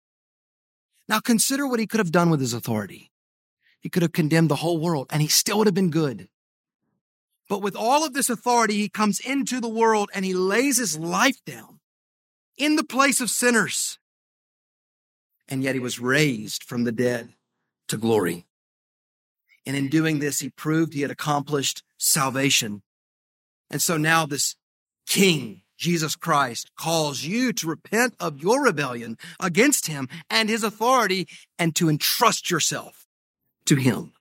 Now 1.08 1.20
consider 1.20 1.68
what 1.68 1.80
he 1.80 1.88
could 1.88 2.00
have 2.00 2.12
done 2.12 2.30
with 2.30 2.40
his 2.40 2.54
authority. 2.54 3.12
He 3.80 3.90
could 3.90 4.02
have 4.02 4.12
condemned 4.12 4.50
the 4.50 4.58
whole 4.58 4.80
world 4.80 5.08
and 5.12 5.22
he 5.22 5.28
still 5.28 5.60
would 5.60 5.68
have 5.68 5.74
been 5.74 5.92
good. 5.92 6.28
But 7.48 7.62
with 7.62 7.76
all 7.76 8.04
of 8.04 8.14
this 8.14 8.30
authority, 8.30 8.76
he 8.76 8.90
comes 8.90 9.20
into 9.20 9.62
the 9.62 9.70
world 9.70 10.10
and 10.14 10.26
he 10.26 10.34
lays 10.34 10.78
his 10.78 10.98
life 10.98 11.38
down 11.46 11.80
in 12.58 12.76
the 12.76 12.84
place 12.84 13.22
of 13.22 13.30
sinners. 13.30 14.00
And 15.48 15.62
yet 15.62 15.76
he 15.76 15.80
was 15.80 16.00
raised 16.00 16.64
from 16.64 16.84
the 16.84 16.92
dead 16.92 17.34
to 17.90 17.98
glory. 17.98 18.48
And 19.66 19.76
in 19.76 19.90
doing 19.90 20.20
this, 20.20 20.40
he 20.40 20.50
proved 20.50 20.94
he 20.94 21.02
had 21.02 21.12
accomplished 21.12 21.84
salvation. 21.98 22.82
And 23.76 23.82
so 23.82 23.98
now 23.98 24.26
this 24.26 24.56
king, 25.06 25.62
Jesus 25.78 26.16
Christ, 26.16 26.72
calls 26.80 27.24
you 27.24 27.52
to 27.52 27.68
repent 27.68 28.16
of 28.22 28.42
your 28.42 28.64
rebellion 28.64 29.18
against 29.38 29.88
him 29.88 30.08
and 30.30 30.48
his 30.48 30.64
authority 30.64 31.28
and 31.60 31.76
to 31.76 31.90
entrust 31.90 32.50
yourself 32.50 33.06
to 33.66 33.76
him. 33.76 34.14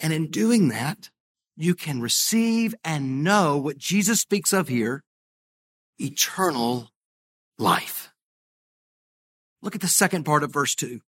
And 0.00 0.14
in 0.14 0.30
doing 0.30 0.68
that, 0.68 1.10
you 1.58 1.74
can 1.74 2.00
receive 2.00 2.74
and 2.82 3.22
know 3.22 3.58
what 3.58 3.76
Jesus 3.76 4.18
speaks 4.18 4.54
of 4.54 4.68
here, 4.68 5.04
eternal 5.98 6.88
life. 7.58 8.14
Look 9.60 9.74
at 9.74 9.82
the 9.82 9.88
second 9.88 10.24
part 10.24 10.42
of 10.42 10.50
verse 10.50 10.74
two. 10.74 11.02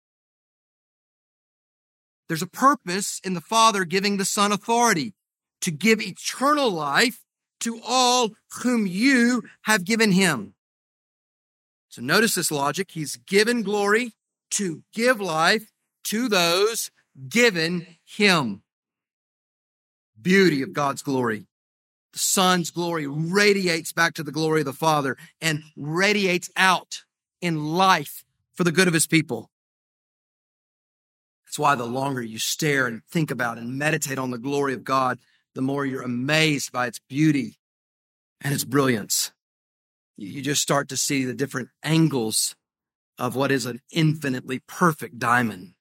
There's 2.29 2.43
a 2.43 2.47
purpose 2.47 3.19
in 3.25 3.33
the 3.33 3.41
Father 3.41 3.87
giving 3.87 4.19
the 4.19 4.27
Son 4.27 4.53
authority 4.53 5.15
to 5.63 5.71
give 5.71 6.01
eternal 6.01 6.71
life 6.71 7.25
to 7.61 7.81
all 7.87 8.31
whom 8.63 8.87
you 8.87 9.43
have 9.63 9.85
given 9.85 10.13
him. 10.13 10.55
So 11.89 12.03
notice 12.03 12.35
this 12.35 12.51
logic. 12.51 12.93
He's 12.93 13.17
given 13.17 13.63
glory 13.63 14.13
to 14.53 14.83
give 14.93 15.21
life 15.21 15.71
to 16.05 16.29
those 16.29 16.91
given 17.29 17.87
him. 18.05 18.63
Beauty 20.21 20.63
of 20.63 20.73
God's 20.73 21.03
glory. 21.03 21.47
The 22.13 22.19
Son's 22.19 22.71
glory 22.71 23.07
radiates 23.07 23.93
back 23.93 24.15
to 24.15 24.23
the 24.23 24.33
glory 24.33 24.61
of 24.61 24.67
the 24.67 24.73
Father 24.73 25.17
and 25.41 25.63
radiates 25.77 26.51
out 26.57 27.05
in 27.41 27.65
life 27.65 28.25
for 28.55 28.65
the 28.65 28.73
good 28.73 28.89
of 28.89 28.95
his 28.95 29.07
people. 29.07 29.51
That's 31.45 31.59
why 31.59 31.75
the 31.75 31.87
longer 31.87 32.23
you 32.23 32.39
stare 32.39 32.87
and 32.87 33.03
think 33.05 33.31
about 33.31 33.59
and 33.59 33.77
meditate 33.77 34.19
on 34.19 34.31
the 34.31 34.39
glory 34.39 34.75
of 34.75 34.85
God, 34.85 35.19
the 35.55 35.63
more 35.63 35.85
you're 35.85 36.03
amazed 36.03 36.73
by 36.73 36.87
its 36.87 37.01
beauty 37.09 37.59
and 38.41 38.55
its 38.55 38.65
brilliance. 38.65 39.33
You 40.17 40.43
just 40.43 40.63
start 40.63 40.89
to 40.91 40.97
see 40.97 41.25
the 41.25 41.35
different 41.35 41.71
angles 41.83 42.55
of 43.19 43.37
what 43.37 43.51
is 43.51 43.67
an 43.67 43.81
infinitely 43.91 44.61
perfect 44.67 45.19
diamond. 45.19 45.75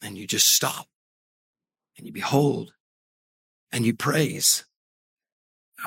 And 0.00 0.18
you 0.18 0.26
just 0.26 0.48
stop 0.52 0.86
and 1.96 2.06
you 2.06 2.12
behold 2.12 2.72
and 3.70 3.86
you 3.86 3.94
praise. 3.94 4.64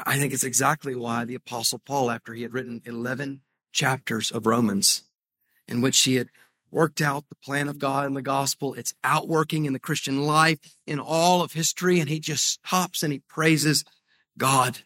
I 0.05 0.17
think 0.17 0.33
it's 0.33 0.43
exactly 0.43 0.95
why 0.95 1.25
the 1.25 1.35
apostle 1.35 1.79
Paul, 1.85 2.11
after 2.11 2.33
he 2.33 2.41
had 2.41 2.53
written 2.53 2.81
11 2.85 3.41
chapters 3.71 4.31
of 4.31 4.45
Romans, 4.45 5.03
in 5.67 5.81
which 5.81 5.99
he 6.01 6.15
had 6.15 6.29
worked 6.71 7.01
out 7.01 7.29
the 7.29 7.35
plan 7.35 7.67
of 7.67 7.79
God 7.79 8.05
in 8.05 8.13
the 8.13 8.21
gospel, 8.21 8.73
it's 8.73 8.93
outworking 9.03 9.65
in 9.65 9.73
the 9.73 9.79
Christian 9.79 10.25
life, 10.25 10.59
in 10.85 10.99
all 10.99 11.41
of 11.41 11.53
history, 11.53 11.99
and 11.99 12.09
he 12.09 12.19
just 12.19 12.45
stops 12.45 13.03
and 13.03 13.13
he 13.13 13.19
praises 13.19 13.83
God 14.37 14.79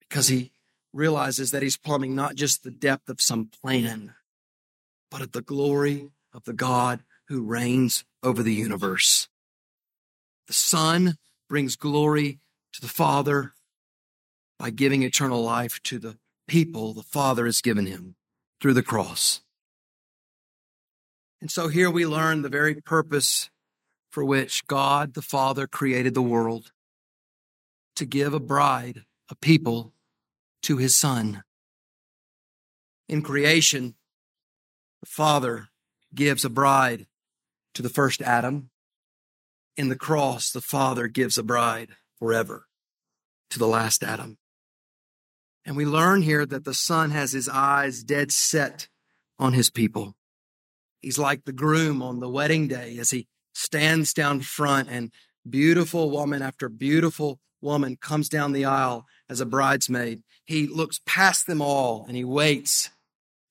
because 0.00 0.28
he 0.28 0.52
realizes 0.92 1.50
that 1.50 1.62
he's 1.62 1.76
plumbing 1.76 2.14
not 2.14 2.34
just 2.34 2.62
the 2.62 2.70
depth 2.70 3.08
of 3.08 3.20
some 3.20 3.46
plan, 3.46 4.14
but 5.10 5.20
of 5.20 5.32
the 5.32 5.42
glory 5.42 6.08
of 6.32 6.44
the 6.44 6.52
God 6.52 7.02
who 7.28 7.42
reigns 7.42 8.04
over 8.22 8.42
the 8.42 8.54
universe. 8.54 9.28
The 10.46 10.54
Son 10.54 11.16
brings 11.48 11.76
glory 11.76 12.38
to 12.72 12.80
the 12.80 12.88
Father 12.88 13.54
by 14.58 14.70
giving 14.70 15.02
eternal 15.02 15.42
life 15.42 15.82
to 15.84 15.98
the 15.98 16.18
people 16.46 16.92
the 16.92 17.02
Father 17.02 17.46
has 17.46 17.60
given 17.60 17.86
him 17.86 18.14
through 18.60 18.74
the 18.74 18.82
cross. 18.82 19.42
And 21.40 21.50
so 21.50 21.68
here 21.68 21.90
we 21.90 22.06
learn 22.06 22.42
the 22.42 22.48
very 22.48 22.76
purpose 22.76 23.50
for 24.10 24.24
which 24.24 24.66
God 24.66 25.14
the 25.14 25.22
Father 25.22 25.66
created 25.66 26.14
the 26.14 26.22
world 26.22 26.72
to 27.96 28.06
give 28.06 28.32
a 28.32 28.40
bride, 28.40 29.04
a 29.30 29.34
people, 29.34 29.92
to 30.62 30.78
his 30.78 30.96
Son. 30.96 31.42
In 33.08 33.22
creation, 33.22 33.94
the 35.00 35.06
Father 35.06 35.68
gives 36.14 36.44
a 36.44 36.50
bride 36.50 37.06
to 37.74 37.82
the 37.82 37.88
first 37.88 38.22
Adam. 38.22 38.70
In 39.76 39.88
the 39.88 39.96
cross, 39.96 40.50
the 40.50 40.62
Father 40.62 41.06
gives 41.06 41.36
a 41.36 41.42
bride 41.42 41.90
forever 42.18 42.66
to 43.50 43.58
the 43.58 43.66
last 43.66 44.02
Adam. 44.02 44.38
And 45.64 45.76
we 45.76 45.84
learn 45.84 46.22
here 46.22 46.46
that 46.46 46.64
the 46.64 46.74
Son 46.74 47.10
has 47.10 47.32
his 47.32 47.48
eyes 47.48 48.02
dead 48.02 48.32
set 48.32 48.88
on 49.38 49.52
his 49.52 49.68
people. 49.68 50.14
He's 51.06 51.20
like 51.20 51.44
the 51.44 51.52
groom 51.52 52.02
on 52.02 52.18
the 52.18 52.28
wedding 52.28 52.66
day 52.66 52.98
as 52.98 53.12
he 53.12 53.28
stands 53.54 54.12
down 54.12 54.40
front 54.40 54.88
and 54.90 55.12
beautiful 55.48 56.10
woman 56.10 56.42
after 56.42 56.68
beautiful 56.68 57.38
woman 57.60 57.94
comes 57.94 58.28
down 58.28 58.50
the 58.50 58.64
aisle 58.64 59.06
as 59.30 59.40
a 59.40 59.46
bridesmaid. 59.46 60.24
He 60.46 60.66
looks 60.66 61.00
past 61.06 61.46
them 61.46 61.62
all 61.62 62.06
and 62.08 62.16
he 62.16 62.24
waits 62.24 62.90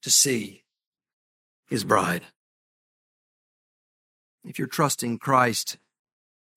to 0.01 0.09
see 0.09 0.65
his 1.69 1.85
bride. 1.85 2.23
If 4.43 4.59
you're 4.59 4.67
trusting 4.67 5.19
Christ, 5.19 5.77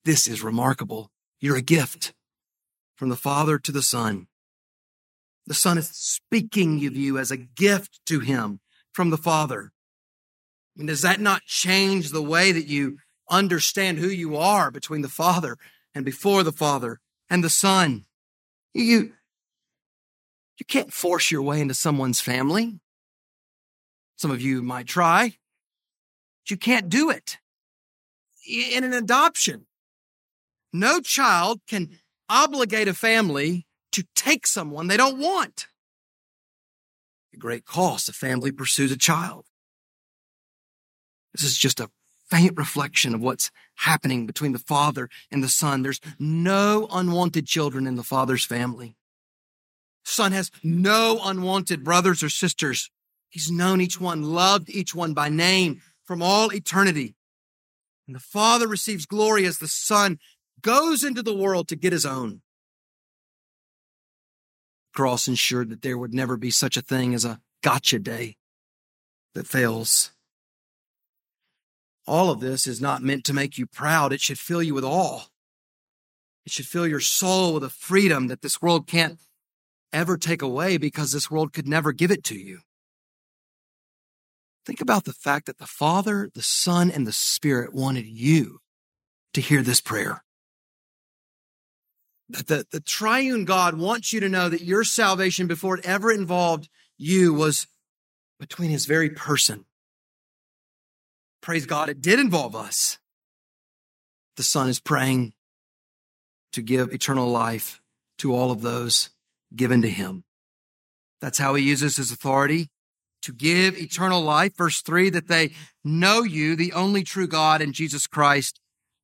this 0.05 0.27
is 0.27 0.43
remarkable. 0.43 1.13
You're 1.39 1.59
a 1.59 1.63
gift 1.63 2.13
from 2.97 3.09
the 3.09 3.15
Father 3.15 3.61
to 3.61 3.71
the 3.71 3.83
Son. 3.83 4.27
The 5.47 5.55
Son 5.55 5.79
is 5.79 5.91
speaking 5.91 6.85
of 6.85 6.97
you 6.97 7.19
as 7.19 7.31
a 7.31 7.37
gift 7.37 8.01
to 8.07 8.19
Him 8.19 8.59
from 8.93 9.11
the 9.11 9.17
Father. 9.17 9.71
And 10.79 10.87
does 10.87 11.03
that 11.03 11.21
not 11.21 11.45
change 11.45 12.11
the 12.11 12.23
way 12.23 12.53
that 12.53 12.69
you 12.69 12.99
understand 13.29 13.99
who 13.99 14.07
you 14.07 14.37
are 14.37 14.71
between 14.71 15.03
the 15.03 15.09
Father 15.09 15.57
and 15.95 16.05
before 16.05 16.45
the 16.45 16.53
Father 16.53 17.01
and 17.29 17.43
the 17.43 17.51
Son? 17.51 18.05
You, 18.73 19.13
you 20.57 20.67
can't 20.67 20.93
force 20.93 21.33
your 21.33 21.43
way 21.43 21.61
into 21.61 21.75
someone's 21.75 22.21
family. 22.21 22.79
Some 24.17 24.31
of 24.31 24.41
you 24.41 24.63
might 24.63 24.87
try, 24.87 25.37
but 26.43 26.51
you 26.51 26.57
can't 26.57 26.89
do 26.89 27.11
it. 27.11 27.39
In 28.49 28.85
an 28.85 28.93
adoption, 28.93 29.67
no 30.73 31.01
child 31.01 31.61
can 31.67 31.99
obligate 32.29 32.89
a 32.89 32.95
family 32.95 33.67
to 33.93 34.05
take 34.15 34.47
someone 34.47 34.87
they 34.87 34.97
don't 34.97 35.19
want. 35.19 35.67
At 37.33 37.41
great 37.41 37.65
cost, 37.65 38.09
a 38.09 38.13
family 38.13 38.53
pursues 38.53 38.93
a 38.93 38.97
child. 38.97 39.45
This 41.39 41.51
is 41.51 41.59
just 41.59 41.79
a 41.79 41.91
faint 42.29 42.59
reflection 42.59 43.15
of 43.15 43.21
what's 43.21 43.51
happening 43.77 44.27
between 44.27 44.53
the 44.53 44.59
father 44.59 45.09
and 45.31 45.43
the 45.43 45.49
son. 45.49 45.83
There's 45.83 46.01
no 46.19 46.89
unwanted 46.91 47.47
children 47.47 47.87
in 47.87 47.95
the 47.95 48.03
father's 48.03 48.45
family. 48.45 48.97
Son 50.05 50.33
has 50.33 50.51
no 50.65 51.21
unwanted 51.23 51.85
brothers 51.85 52.23
or 52.23 52.29
sisters. 52.29 52.91
He's 53.29 53.51
known 53.51 53.81
each 53.81 54.01
one, 54.01 54.23
loved 54.23 54.69
each 54.69 54.95
one 54.95 55.15
by 55.15 55.29
name 55.29 55.81
from 56.05 56.23
all 56.23 56.53
eternity. 56.53 57.15
And 58.07 58.17
the 58.17 58.21
father 58.21 58.67
receives 58.67 59.07
glory 59.07 59.45
as 59.47 59.59
the 59.59 59.69
son 59.69 60.19
goes 60.61 61.05
into 61.05 61.23
the 61.23 61.37
world 61.37 61.69
to 61.69 61.77
get 61.77 61.93
his 61.93 62.07
own. 62.07 62.41
Cross 64.95 65.29
ensured 65.29 65.69
that 65.71 65.83
there 65.83 65.99
would 65.99 66.15
never 66.15 66.37
be 66.37 66.51
such 66.51 66.77
a 66.77 66.83
thing 66.83 67.15
as 67.15 67.25
a 67.25 67.41
gotcha 67.63 67.99
day 67.99 68.37
that 69.35 69.47
fails. 69.47 70.11
All 72.09 72.31
of 72.31 72.41
this 72.41 72.67
is 72.67 72.81
not 72.81 73.03
meant 73.03 73.25
to 73.25 73.35
make 73.35 73.59
you 73.59 73.67
proud. 73.67 74.13
It 74.13 74.21
should 74.21 74.39
fill 74.39 74.63
you 74.63 74.75
with 74.75 74.85
awe. 74.85 75.27
It 76.47 76.53
should 76.53 76.67
fill 76.67 76.87
your 76.87 77.01
soul 77.01 77.55
with 77.55 77.63
a 77.63 77.69
freedom 77.69 78.29
that 78.29 78.41
this 78.41 78.63
world 78.63 78.87
can't 78.87 79.19
ever 79.93 80.17
take 80.17 80.41
away 80.41 80.79
because 80.79 81.13
this 81.13 81.31
world 81.31 81.53
could 81.53 81.69
never 81.69 81.93
give 81.93 82.11
it 82.11 82.25
to 82.25 82.35
you. 82.35 82.61
Think 84.65 84.81
about 84.81 85.05
the 85.05 85.13
fact 85.13 85.47
that 85.47 85.59
the 85.59 85.67
Father, 85.67 86.31
the 86.35 86.43
Son, 86.43 86.91
and 86.91 87.07
the 87.07 87.13
Spirit 87.13 87.75
wanted 87.75 88.07
you 88.07 88.61
to 89.35 89.41
hear 89.41 89.63
this 89.63 89.81
prayer 89.81 90.23
that 92.29 92.47
the, 92.47 92.67
the 92.71 92.81
triune 92.81 93.45
God 93.45 93.79
wants 93.79 94.13
you 94.13 94.21
to 94.21 94.29
know 94.29 94.49
that 94.49 94.63
your 94.63 94.85
salvation 94.85 95.47
before 95.47 95.79
it 95.79 95.87
ever 95.87 96.13
involved 96.13 96.69
you 96.97 97.33
was 97.33 97.67
between 98.39 98.71
his 98.71 98.87
very 98.87 99.11
person. 99.11 99.65
Praise 101.41 101.67
God, 101.67 101.89
it 101.89 102.01
did 102.03 102.19
involve 102.19 102.55
us. 102.55 102.99
The 104.37 104.43
Son 104.43 104.69
is 104.69 104.81
praying 104.81 105.33
to 106.53 106.63
give 106.63 106.93
eternal 106.93 107.29
life 107.29 107.81
to 108.19 108.35
all 108.35 108.51
of 108.51 108.63
those 108.63 109.11
given 109.55 109.83
to 109.83 109.89
him. 109.89 110.25
That's 111.21 111.39
how 111.39 111.55
he 111.55 111.65
uses 111.65 111.97
his 111.97 112.13
authority 112.13 112.69
to 113.23 113.33
give 113.33 113.77
eternal 113.77 114.21
life. 114.21 114.57
Verse 114.57 114.81
three, 114.81 115.11
that 115.11 115.29
they 115.29 115.53
know 115.85 116.23
you, 116.23 116.55
the 116.55 116.73
only 116.73 117.03
true 117.03 117.27
God 117.27 117.61
and 117.61 117.73
Jesus 117.73 118.07
Christ, 118.07 118.61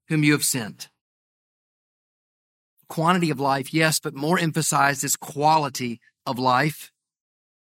whom 0.08 0.22
you 0.22 0.32
have 0.32 0.44
sent 0.44 0.88
quantity 2.94 3.30
of 3.30 3.40
life, 3.40 3.74
yes, 3.74 3.98
but 3.98 4.14
more 4.14 4.38
emphasized 4.38 5.02
is 5.02 5.16
quality 5.16 6.00
of 6.26 6.38
life. 6.38 6.92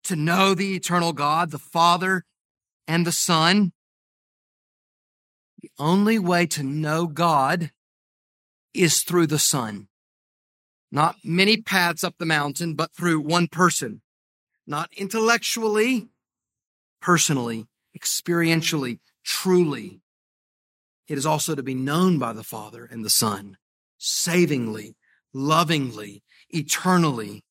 To 0.04 0.16
know 0.16 0.54
the 0.54 0.74
eternal 0.74 1.12
God, 1.12 1.50
the 1.50 1.58
Father 1.58 2.24
and 2.86 3.06
the 3.06 3.12
Son. 3.12 3.72
The 5.60 5.70
only 5.78 6.18
way 6.18 6.46
to 6.46 6.62
know 6.62 7.06
God 7.06 7.72
is 8.72 9.02
through 9.02 9.26
the 9.26 9.38
Son. 9.38 9.88
Not 10.90 11.16
many 11.24 11.60
paths 11.60 12.04
up 12.04 12.14
the 12.18 12.26
mountain, 12.26 12.74
but 12.74 12.94
through 12.94 13.20
one 13.20 13.48
person. 13.48 14.02
Not 14.66 14.90
intellectually, 14.96 16.08
personally, 17.00 17.66
experientially, 17.96 19.00
truly. 19.24 20.00
It 21.08 21.18
is 21.18 21.26
also 21.26 21.54
to 21.54 21.62
be 21.62 21.74
known 21.74 22.18
by 22.18 22.32
the 22.32 22.44
Father 22.44 22.84
and 22.84 23.04
the 23.04 23.10
Son, 23.10 23.56
savingly, 23.98 24.94
lovingly, 25.32 26.22
eternally. 26.50 27.44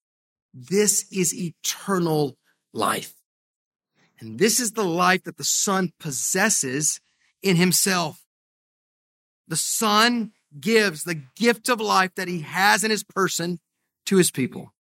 This 0.53 1.05
is 1.11 1.35
eternal 1.35 2.37
life. 2.73 3.13
And 4.19 4.39
this 4.39 4.59
is 4.59 4.71
the 4.71 4.83
life 4.85 5.23
that 5.23 5.37
the 5.37 5.43
Son 5.43 5.91
possesses 5.99 6.99
in 7.41 7.55
himself. 7.55 8.23
The 9.47 9.55
Son 9.55 10.31
gives 10.59 11.03
the 11.03 11.21
gift 11.35 11.69
of 11.69 11.79
life 11.79 12.15
that 12.15 12.27
he 12.27 12.41
has 12.41 12.83
in 12.83 12.91
his 12.91 13.03
person 13.03 13.59
to 14.05 14.17
his 14.17 14.31
people. 14.31 14.73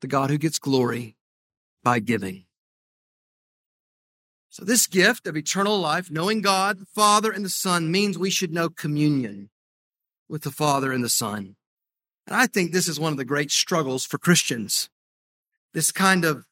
The 0.00 0.06
God 0.06 0.30
who 0.30 0.38
gets 0.38 0.58
glory 0.58 1.16
by 1.82 2.00
giving. 2.00 2.44
So 4.50 4.64
this 4.64 4.86
gift 4.86 5.26
of 5.26 5.36
eternal 5.36 5.78
life, 5.78 6.10
knowing 6.10 6.40
God, 6.40 6.78
the 6.78 6.86
Father, 6.86 7.32
and 7.32 7.44
the 7.44 7.50
Son 7.50 7.90
means 7.90 8.16
we 8.16 8.30
should 8.30 8.52
know 8.52 8.68
communion 8.68 9.50
with 10.28 10.42
the 10.42 10.50
Father 10.50 10.92
and 10.92 11.02
the 11.02 11.08
Son. 11.08 11.56
And 12.26 12.36
I 12.36 12.46
think 12.46 12.72
this 12.72 12.88
is 12.88 13.00
one 13.00 13.12
of 13.12 13.18
the 13.18 13.24
great 13.24 13.50
struggles 13.50 14.04
for 14.04 14.16
Christians. 14.16 14.88
This 15.72 15.90
kind 15.90 16.24
of 16.24 16.44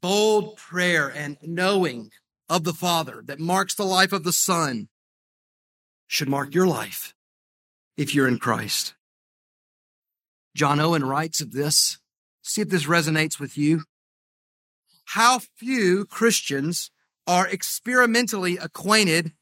bold 0.00 0.56
prayer 0.56 1.08
and 1.08 1.36
knowing 1.42 2.10
of 2.48 2.64
the 2.64 2.72
Father 2.72 3.22
that 3.26 3.40
marks 3.40 3.74
the 3.74 3.84
life 3.84 4.12
of 4.12 4.24
the 4.24 4.32
Son 4.32 4.88
should 6.06 6.28
mark 6.28 6.54
your 6.54 6.66
life 6.66 7.14
if 7.96 8.14
you're 8.14 8.28
in 8.28 8.38
Christ. 8.38 8.94
John 10.54 10.80
Owen 10.80 11.04
writes 11.04 11.40
of 11.40 11.52
this. 11.52 11.98
See 12.42 12.60
if 12.60 12.68
this 12.68 12.84
resonates 12.84 13.40
with 13.40 13.56
you. 13.56 13.84
How 15.06 15.40
few 15.56 16.04
Christians 16.04 16.90
are 17.26 17.48
experimentally 17.48 18.56
acquainted 18.56 19.32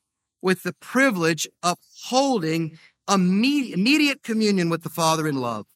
with 0.41 0.63
the 0.63 0.73
privilege 0.75 1.47
of 1.63 1.79
holding 2.05 2.79
immediate 3.09 4.23
communion 4.23 4.69
with 4.69 4.83
the 4.83 4.89
Father 4.89 5.27
in 5.27 5.37
love. 5.37 5.67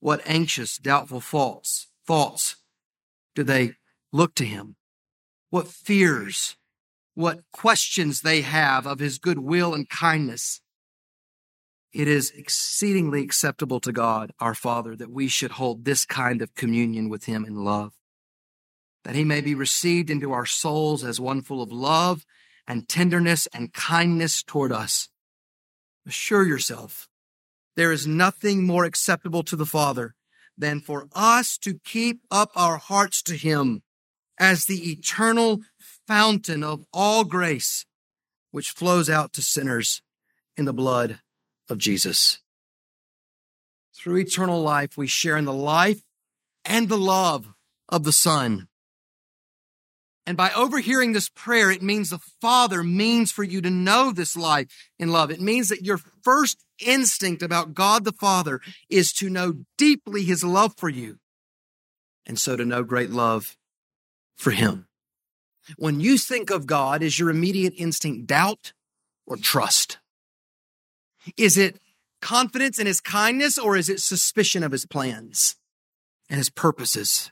What 0.00 0.22
anxious, 0.24 0.78
doubtful 0.78 1.20
thoughts, 1.20 1.88
thoughts 2.06 2.56
do 3.34 3.42
they 3.42 3.74
look 4.12 4.34
to 4.36 4.44
him? 4.44 4.76
What 5.50 5.68
fears, 5.68 6.56
what 7.18 7.40
questions 7.52 8.20
they 8.20 8.42
have 8.42 8.86
of 8.86 9.00
his 9.00 9.18
goodwill 9.18 9.74
and 9.74 9.88
kindness. 9.88 10.60
It 11.92 12.06
is 12.06 12.30
exceedingly 12.30 13.22
acceptable 13.22 13.80
to 13.80 13.90
God, 13.90 14.30
our 14.38 14.54
Father, 14.54 14.94
that 14.94 15.10
we 15.10 15.26
should 15.26 15.50
hold 15.50 15.84
this 15.84 16.06
kind 16.06 16.42
of 16.42 16.54
communion 16.54 17.08
with 17.08 17.24
him 17.24 17.44
in 17.44 17.64
love, 17.64 17.94
that 19.02 19.16
he 19.16 19.24
may 19.24 19.40
be 19.40 19.56
received 19.56 20.10
into 20.10 20.30
our 20.30 20.46
souls 20.46 21.02
as 21.02 21.18
one 21.18 21.42
full 21.42 21.60
of 21.60 21.72
love 21.72 22.24
and 22.68 22.88
tenderness 22.88 23.48
and 23.52 23.72
kindness 23.72 24.44
toward 24.44 24.70
us. 24.70 25.08
Assure 26.06 26.46
yourself 26.46 27.08
there 27.74 27.90
is 27.90 28.06
nothing 28.06 28.64
more 28.64 28.84
acceptable 28.84 29.42
to 29.42 29.56
the 29.56 29.66
Father 29.66 30.14
than 30.56 30.80
for 30.80 31.08
us 31.16 31.58
to 31.58 31.80
keep 31.84 32.20
up 32.30 32.50
our 32.54 32.76
hearts 32.76 33.22
to 33.22 33.34
Him 33.36 33.82
as 34.38 34.64
the 34.64 34.90
eternal 34.90 35.60
fountain 36.06 36.62
of 36.62 36.84
all 36.92 37.24
grace, 37.24 37.84
which 38.50 38.70
flows 38.70 39.10
out 39.10 39.32
to 39.34 39.42
sinners 39.42 40.02
in 40.56 40.64
the 40.64 40.72
blood 40.72 41.20
of 41.68 41.78
Jesus. 41.78 42.40
Through 43.94 44.18
eternal 44.18 44.62
life, 44.62 44.96
we 44.96 45.06
share 45.06 45.36
in 45.36 45.44
the 45.44 45.52
life 45.52 46.02
and 46.64 46.88
the 46.88 46.98
love 46.98 47.52
of 47.88 48.04
the 48.04 48.12
Son. 48.12 48.68
And 50.24 50.36
by 50.36 50.50
overhearing 50.54 51.12
this 51.12 51.30
prayer, 51.30 51.70
it 51.70 51.82
means 51.82 52.10
the 52.10 52.20
Father 52.40 52.84
means 52.84 53.32
for 53.32 53.42
you 53.42 53.60
to 53.62 53.70
know 53.70 54.12
this 54.12 54.36
life 54.36 54.68
in 54.98 55.08
love. 55.08 55.30
It 55.30 55.40
means 55.40 55.70
that 55.70 55.84
your 55.84 55.98
first 56.22 56.64
instinct 56.86 57.42
about 57.42 57.74
God 57.74 58.04
the 58.04 58.12
Father 58.12 58.60
is 58.90 59.12
to 59.14 59.30
know 59.30 59.54
deeply 59.78 60.24
his 60.24 60.44
love 60.44 60.74
for 60.76 60.88
you. 60.88 61.18
And 62.26 62.38
so 62.38 62.56
to 62.56 62.64
know 62.64 62.82
great 62.82 63.10
love 63.10 63.56
for 64.38 64.52
him. 64.52 64.86
When 65.76 66.00
you 66.00 66.16
think 66.16 66.50
of 66.50 66.66
God, 66.66 67.02
is 67.02 67.18
your 67.18 67.28
immediate 67.28 67.74
instinct 67.76 68.26
doubt 68.26 68.72
or 69.26 69.36
trust? 69.36 69.98
Is 71.36 71.58
it 71.58 71.78
confidence 72.22 72.78
in 72.78 72.86
his 72.86 73.00
kindness 73.00 73.58
or 73.58 73.76
is 73.76 73.90
it 73.90 74.00
suspicion 74.00 74.62
of 74.62 74.72
his 74.72 74.86
plans 74.86 75.56
and 76.30 76.38
his 76.38 76.48
purposes? 76.48 77.30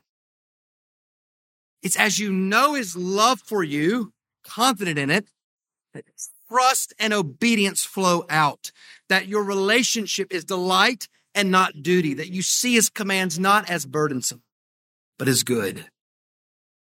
It's 1.82 1.96
as 1.96 2.18
you 2.18 2.32
know 2.32 2.74
his 2.74 2.96
love 2.96 3.40
for 3.40 3.62
you, 3.62 4.12
confident 4.44 4.98
in 4.98 5.10
it, 5.10 5.30
that 5.94 6.04
trust 6.48 6.92
and 6.98 7.12
obedience 7.14 7.84
flow 7.84 8.24
out, 8.28 8.70
that 9.08 9.28
your 9.28 9.42
relationship 9.44 10.32
is 10.32 10.44
delight 10.44 11.08
and 11.34 11.50
not 11.50 11.82
duty, 11.82 12.14
that 12.14 12.30
you 12.30 12.42
see 12.42 12.74
his 12.74 12.90
commands 12.90 13.38
not 13.38 13.70
as 13.70 13.86
burdensome, 13.86 14.42
but 15.18 15.28
as 15.28 15.42
good. 15.42 15.86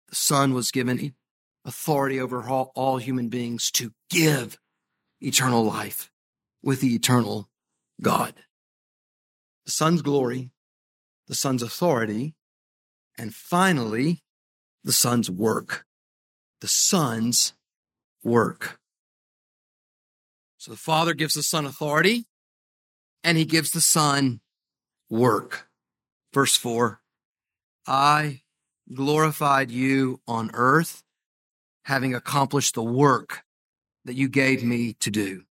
The 0.10 0.16
Son 0.16 0.54
was 0.54 0.72
given 0.72 1.14
authority 1.66 2.20
over 2.20 2.48
all, 2.48 2.72
all 2.76 2.98
human 2.98 3.30
beings 3.30 3.70
to 3.72 3.92
give 4.10 4.58
eternal 5.22 5.64
life 5.64 6.12
with 6.64 6.82
the 6.82 6.96
eternal 6.96 7.50
God. 8.02 8.34
The 9.66 9.72
Son's 9.72 10.02
glory, 10.02 10.52
the 11.28 11.36
Son's 11.36 11.62
authority, 11.62 12.36
and 13.18 13.36
finally, 13.36 14.24
the 14.84 14.94
Son's 14.94 15.30
work. 15.30 15.86
The 16.62 16.68
Son's 16.68 17.54
work. 18.24 18.80
So 20.58 20.72
the 20.72 20.78
Father 20.78 21.14
gives 21.14 21.36
the 21.36 21.44
Son 21.44 21.66
authority 21.66 22.26
and 23.24 23.38
he 23.38 23.46
gives 23.46 23.72
the 23.72 23.82
Son 23.82 24.42
work. 25.10 25.70
Verse 26.34 26.56
four, 26.56 27.02
I 27.88 28.42
glorified 28.94 29.72
you 29.72 30.22
on 30.28 30.52
earth, 30.54 31.04
having 31.84 32.14
accomplished 32.14 32.76
the 32.76 32.84
work 32.84 33.44
that 34.06 34.16
you 34.16 34.28
gave 34.28 34.64
me 34.64 34.94
to 34.94 35.12
do. 35.12 35.44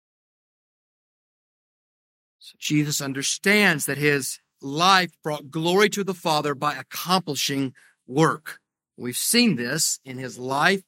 So 2.39 2.55
Jesus 2.59 3.01
understands 3.01 3.87
that 3.87 3.99
his 3.99 4.39
life 4.63 5.11
brought 5.23 5.51
glory 5.51 5.89
to 5.91 6.05
the 6.05 6.15
Father 6.15 6.55
by 6.55 6.75
accomplishing 6.75 7.75
work. 8.07 8.61
We've 8.97 9.17
seen 9.17 9.57
this 9.57 9.99
in 10.05 10.19
his 10.19 10.39
life 10.39 10.83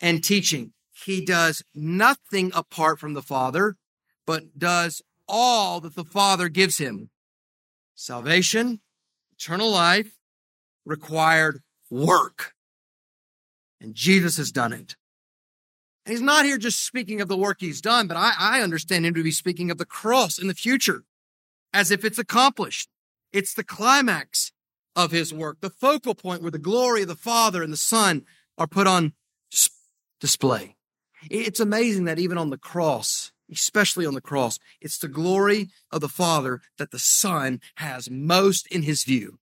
and 0.00 0.22
teaching. 0.22 0.72
He 0.92 1.24
does 1.24 1.62
nothing 1.74 2.52
apart 2.54 2.98
from 2.98 3.14
the 3.14 3.22
Father, 3.22 3.76
but 4.26 4.58
does 4.58 5.02
all 5.26 5.80
that 5.80 5.94
the 5.94 6.04
Father 6.04 6.48
gives 6.48 6.78
him. 6.78 7.10
Salvation, 7.94 8.80
eternal 9.32 9.70
life 9.70 10.18
required 10.84 11.62
work. 11.90 12.54
And 13.80 13.94
Jesus 13.94 14.36
has 14.36 14.50
done 14.50 14.72
it. 14.72 14.96
And 16.06 16.12
he's 16.12 16.20
not 16.20 16.44
here 16.44 16.58
just 16.58 16.84
speaking 16.84 17.20
of 17.20 17.28
the 17.28 17.36
work 17.36 17.58
he's 17.60 17.80
done, 17.80 18.06
but 18.06 18.16
I, 18.16 18.34
I 18.38 18.60
understand 18.60 19.06
him 19.06 19.14
to 19.14 19.22
be 19.22 19.30
speaking 19.30 19.70
of 19.70 19.78
the 19.78 19.86
cross 19.86 20.38
in 20.38 20.48
the 20.48 20.54
future 20.54 21.04
as 21.72 21.90
if 21.90 22.04
it's 22.04 22.18
accomplished. 22.18 22.88
It's 23.32 23.54
the 23.54 23.64
climax 23.64 24.52
of 24.94 25.10
his 25.10 25.34
work, 25.34 25.60
the 25.60 25.70
focal 25.70 26.14
point 26.14 26.42
where 26.42 26.50
the 26.50 26.58
glory 26.58 27.02
of 27.02 27.08
the 27.08 27.16
Father 27.16 27.62
and 27.62 27.72
the 27.72 27.76
Son 27.76 28.24
are 28.56 28.66
put 28.66 28.86
on 28.86 29.12
display. 30.20 30.76
It's 31.30 31.60
amazing 31.60 32.04
that 32.04 32.18
even 32.18 32.38
on 32.38 32.50
the 32.50 32.58
cross, 32.58 33.32
especially 33.50 34.06
on 34.06 34.14
the 34.14 34.20
cross, 34.20 34.58
it's 34.80 34.98
the 34.98 35.08
glory 35.08 35.70
of 35.90 36.00
the 36.00 36.08
Father 36.08 36.60
that 36.78 36.90
the 36.90 36.98
Son 36.98 37.60
has 37.76 38.10
most 38.10 38.66
in 38.68 38.82
his 38.82 39.04
view. 39.04 39.38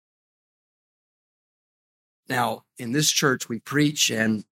Now, 2.29 2.65
in 2.79 2.93
this 2.93 3.11
church, 3.11 3.49
we 3.49 3.59
preach, 3.59 4.11
and 4.11 4.45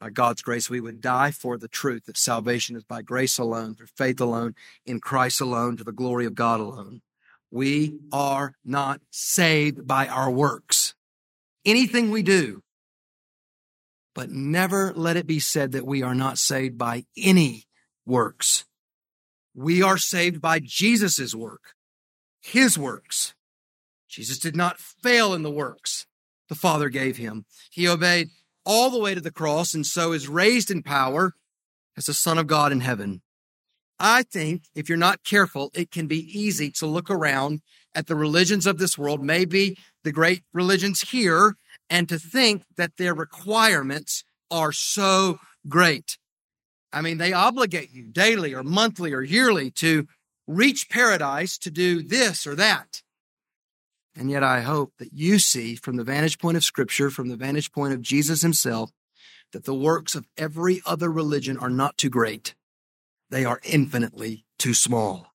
by 0.00 0.10
God's 0.10 0.42
grace, 0.42 0.68
we 0.68 0.80
would 0.80 1.00
die 1.00 1.30
for 1.30 1.56
the 1.56 1.68
truth 1.68 2.06
that 2.06 2.16
salvation 2.16 2.76
is 2.76 2.84
by 2.84 3.02
grace 3.02 3.38
alone, 3.38 3.74
through 3.74 3.88
faith 3.96 4.20
alone, 4.20 4.54
in 4.84 5.00
Christ 5.00 5.40
alone, 5.40 5.76
to 5.76 5.84
the 5.84 5.92
glory 5.92 6.26
of 6.26 6.34
God 6.34 6.60
alone. 6.60 7.02
We 7.50 7.98
are 8.12 8.54
not 8.64 9.00
saved 9.10 9.86
by 9.86 10.06
our 10.06 10.30
works. 10.30 10.94
Anything 11.64 12.10
we 12.10 12.22
do, 12.22 12.62
but 14.14 14.30
never 14.30 14.92
let 14.94 15.16
it 15.16 15.26
be 15.26 15.40
said 15.40 15.72
that 15.72 15.86
we 15.86 16.02
are 16.02 16.14
not 16.14 16.38
saved 16.38 16.76
by 16.76 17.04
any 17.16 17.64
works. 18.04 18.64
We 19.54 19.82
are 19.82 19.98
saved 19.98 20.40
by 20.40 20.60
Jesus' 20.60 21.34
work, 21.34 21.74
his 22.40 22.78
works. 22.78 23.34
Jesus 24.08 24.38
did 24.38 24.56
not 24.56 24.78
fail 24.78 25.34
in 25.34 25.42
the 25.42 25.50
works 25.50 26.06
the 26.48 26.54
Father 26.54 26.88
gave 26.88 27.16
him. 27.16 27.44
He 27.70 27.88
obeyed 27.88 28.28
all 28.64 28.90
the 28.90 28.98
way 28.98 29.14
to 29.14 29.20
the 29.20 29.30
cross 29.30 29.74
and 29.74 29.86
so 29.86 30.12
is 30.12 30.28
raised 30.28 30.70
in 30.70 30.82
power 30.82 31.34
as 31.96 32.06
the 32.06 32.14
Son 32.14 32.38
of 32.38 32.46
God 32.46 32.72
in 32.72 32.80
heaven. 32.80 33.22
I 33.98 34.22
think 34.22 34.64
if 34.74 34.88
you're 34.88 34.98
not 34.98 35.24
careful, 35.24 35.70
it 35.74 35.90
can 35.90 36.06
be 36.06 36.18
easy 36.38 36.70
to 36.72 36.86
look 36.86 37.10
around 37.10 37.62
at 37.94 38.06
the 38.06 38.14
religions 38.14 38.66
of 38.66 38.78
this 38.78 38.96
world, 38.96 39.22
maybe 39.22 39.76
the 40.04 40.12
great 40.12 40.42
religions 40.52 41.10
here, 41.10 41.56
and 41.90 42.08
to 42.08 42.18
think 42.18 42.62
that 42.76 42.96
their 42.96 43.14
requirements 43.14 44.22
are 44.50 44.72
so 44.72 45.40
great. 45.68 46.18
I 46.92 47.00
mean, 47.00 47.18
they 47.18 47.32
obligate 47.32 47.90
you 47.92 48.04
daily 48.04 48.54
or 48.54 48.62
monthly 48.62 49.12
or 49.12 49.22
yearly 49.22 49.70
to 49.72 50.06
reach 50.46 50.88
paradise 50.88 51.58
to 51.58 51.70
do 51.70 52.02
this 52.02 52.46
or 52.46 52.54
that. 52.54 53.02
And 54.18 54.30
yet 54.30 54.42
I 54.42 54.60
hope 54.60 54.92
that 54.98 55.12
you 55.12 55.38
see 55.38 55.76
from 55.76 55.96
the 55.96 56.04
vantage 56.04 56.38
point 56.38 56.56
of 56.56 56.64
scripture, 56.64 57.08
from 57.08 57.28
the 57.28 57.36
vantage 57.36 57.72
point 57.72 57.94
of 57.94 58.02
Jesus 58.02 58.42
himself, 58.42 58.90
that 59.52 59.64
the 59.64 59.74
works 59.74 60.14
of 60.14 60.26
every 60.36 60.82
other 60.84 61.10
religion 61.10 61.56
are 61.56 61.70
not 61.70 61.96
too 61.96 62.10
great 62.10 62.54
they 63.30 63.44
are 63.44 63.60
infinitely 63.64 64.44
too 64.58 64.74
small. 64.74 65.34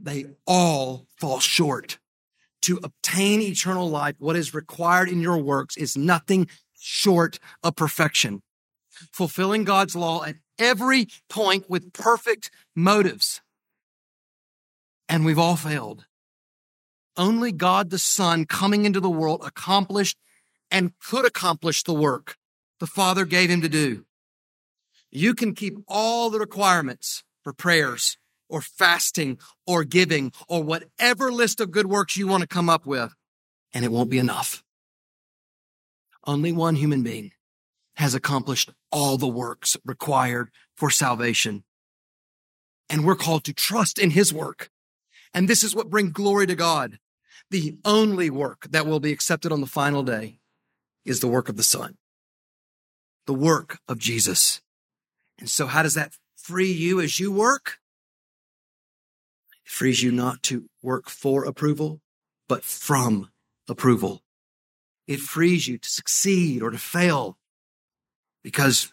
They 0.00 0.26
all 0.46 1.06
fall 1.16 1.40
short. 1.40 1.98
To 2.62 2.80
obtain 2.82 3.40
eternal 3.40 3.88
life, 3.88 4.16
what 4.18 4.36
is 4.36 4.54
required 4.54 5.08
in 5.08 5.20
your 5.20 5.38
works 5.38 5.76
is 5.76 5.96
nothing 5.96 6.48
short 6.78 7.38
of 7.62 7.76
perfection. 7.76 8.42
Fulfilling 9.12 9.64
God's 9.64 9.96
law 9.96 10.24
at 10.24 10.36
every 10.58 11.08
point 11.28 11.68
with 11.68 11.92
perfect 11.92 12.50
motives. 12.74 13.40
And 15.08 15.24
we've 15.24 15.38
all 15.38 15.56
failed. 15.56 16.06
Only 17.16 17.52
God 17.52 17.90
the 17.90 17.98
Son 17.98 18.46
coming 18.46 18.84
into 18.84 19.00
the 19.00 19.10
world 19.10 19.42
accomplished 19.44 20.16
and 20.70 20.92
could 20.98 21.26
accomplish 21.26 21.82
the 21.82 21.94
work 21.94 22.36
the 22.80 22.86
Father 22.86 23.24
gave 23.24 23.50
him 23.50 23.60
to 23.60 23.68
do. 23.68 24.04
You 25.10 25.34
can 25.34 25.54
keep 25.54 25.78
all 25.86 26.30
the 26.30 26.38
requirements 26.38 27.22
for 27.44 27.52
prayers 27.52 28.16
or 28.48 28.60
fasting 28.60 29.38
or 29.66 29.84
giving 29.84 30.32
or 30.48 30.62
whatever 30.62 31.30
list 31.30 31.60
of 31.60 31.70
good 31.70 31.86
works 31.86 32.16
you 32.16 32.26
want 32.26 32.40
to 32.40 32.46
come 32.46 32.70
up 32.70 32.86
with, 32.86 33.14
and 33.72 33.84
it 33.84 33.92
won't 33.92 34.10
be 34.10 34.18
enough. 34.18 34.64
Only 36.26 36.50
one 36.50 36.76
human 36.76 37.02
being 37.02 37.32
has 37.96 38.14
accomplished 38.14 38.70
all 38.90 39.18
the 39.18 39.28
works 39.28 39.76
required 39.84 40.50
for 40.74 40.90
salvation. 40.90 41.64
And 42.88 43.04
we're 43.04 43.16
called 43.16 43.44
to 43.44 43.52
trust 43.52 43.98
in 43.98 44.10
his 44.10 44.32
work. 44.32 44.70
And 45.34 45.48
this 45.48 45.62
is 45.62 45.74
what 45.74 45.90
brings 45.90 46.12
glory 46.12 46.46
to 46.46 46.54
God. 46.54 46.98
the 47.50 47.76
only 47.84 48.30
work 48.30 48.66
that 48.70 48.86
will 48.86 49.00
be 49.00 49.12
accepted 49.12 49.52
on 49.52 49.60
the 49.60 49.66
final 49.66 50.02
day 50.02 50.38
is 51.04 51.20
the 51.20 51.28
work 51.28 51.50
of 51.50 51.56
the 51.58 51.62
Son, 51.62 51.98
the 53.26 53.34
work 53.34 53.78
of 53.86 53.98
Jesus. 53.98 54.62
And 55.38 55.50
so, 55.50 55.66
how 55.66 55.82
does 55.82 55.94
that 55.94 56.12
free 56.36 56.72
you 56.72 57.00
as 57.00 57.20
you 57.20 57.30
work? 57.30 57.78
It 59.66 59.70
frees 59.70 60.02
you 60.02 60.12
not 60.12 60.42
to 60.44 60.70
work 60.82 61.10
for 61.10 61.44
approval, 61.44 62.00
but 62.48 62.64
from 62.64 63.30
approval. 63.68 64.22
It 65.06 65.20
frees 65.20 65.68
you 65.68 65.78
to 65.78 65.88
succeed 65.88 66.62
or 66.62 66.70
to 66.70 66.78
fail 66.78 67.36
because 68.42 68.92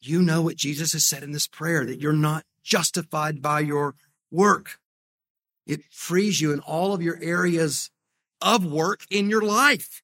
you 0.00 0.22
know 0.22 0.42
what 0.42 0.56
Jesus 0.56 0.92
has 0.92 1.04
said 1.04 1.22
in 1.22 1.32
this 1.32 1.48
prayer 1.48 1.84
that 1.84 2.00
you're 2.00 2.12
not 2.12 2.44
justified 2.62 3.42
by 3.42 3.60
your 3.60 3.94
work. 4.30 4.78
It 5.68 5.84
frees 5.90 6.40
you 6.40 6.52
in 6.52 6.60
all 6.60 6.94
of 6.94 7.02
your 7.02 7.18
areas 7.22 7.90
of 8.40 8.64
work 8.64 9.02
in 9.10 9.28
your 9.28 9.42
life. 9.42 10.02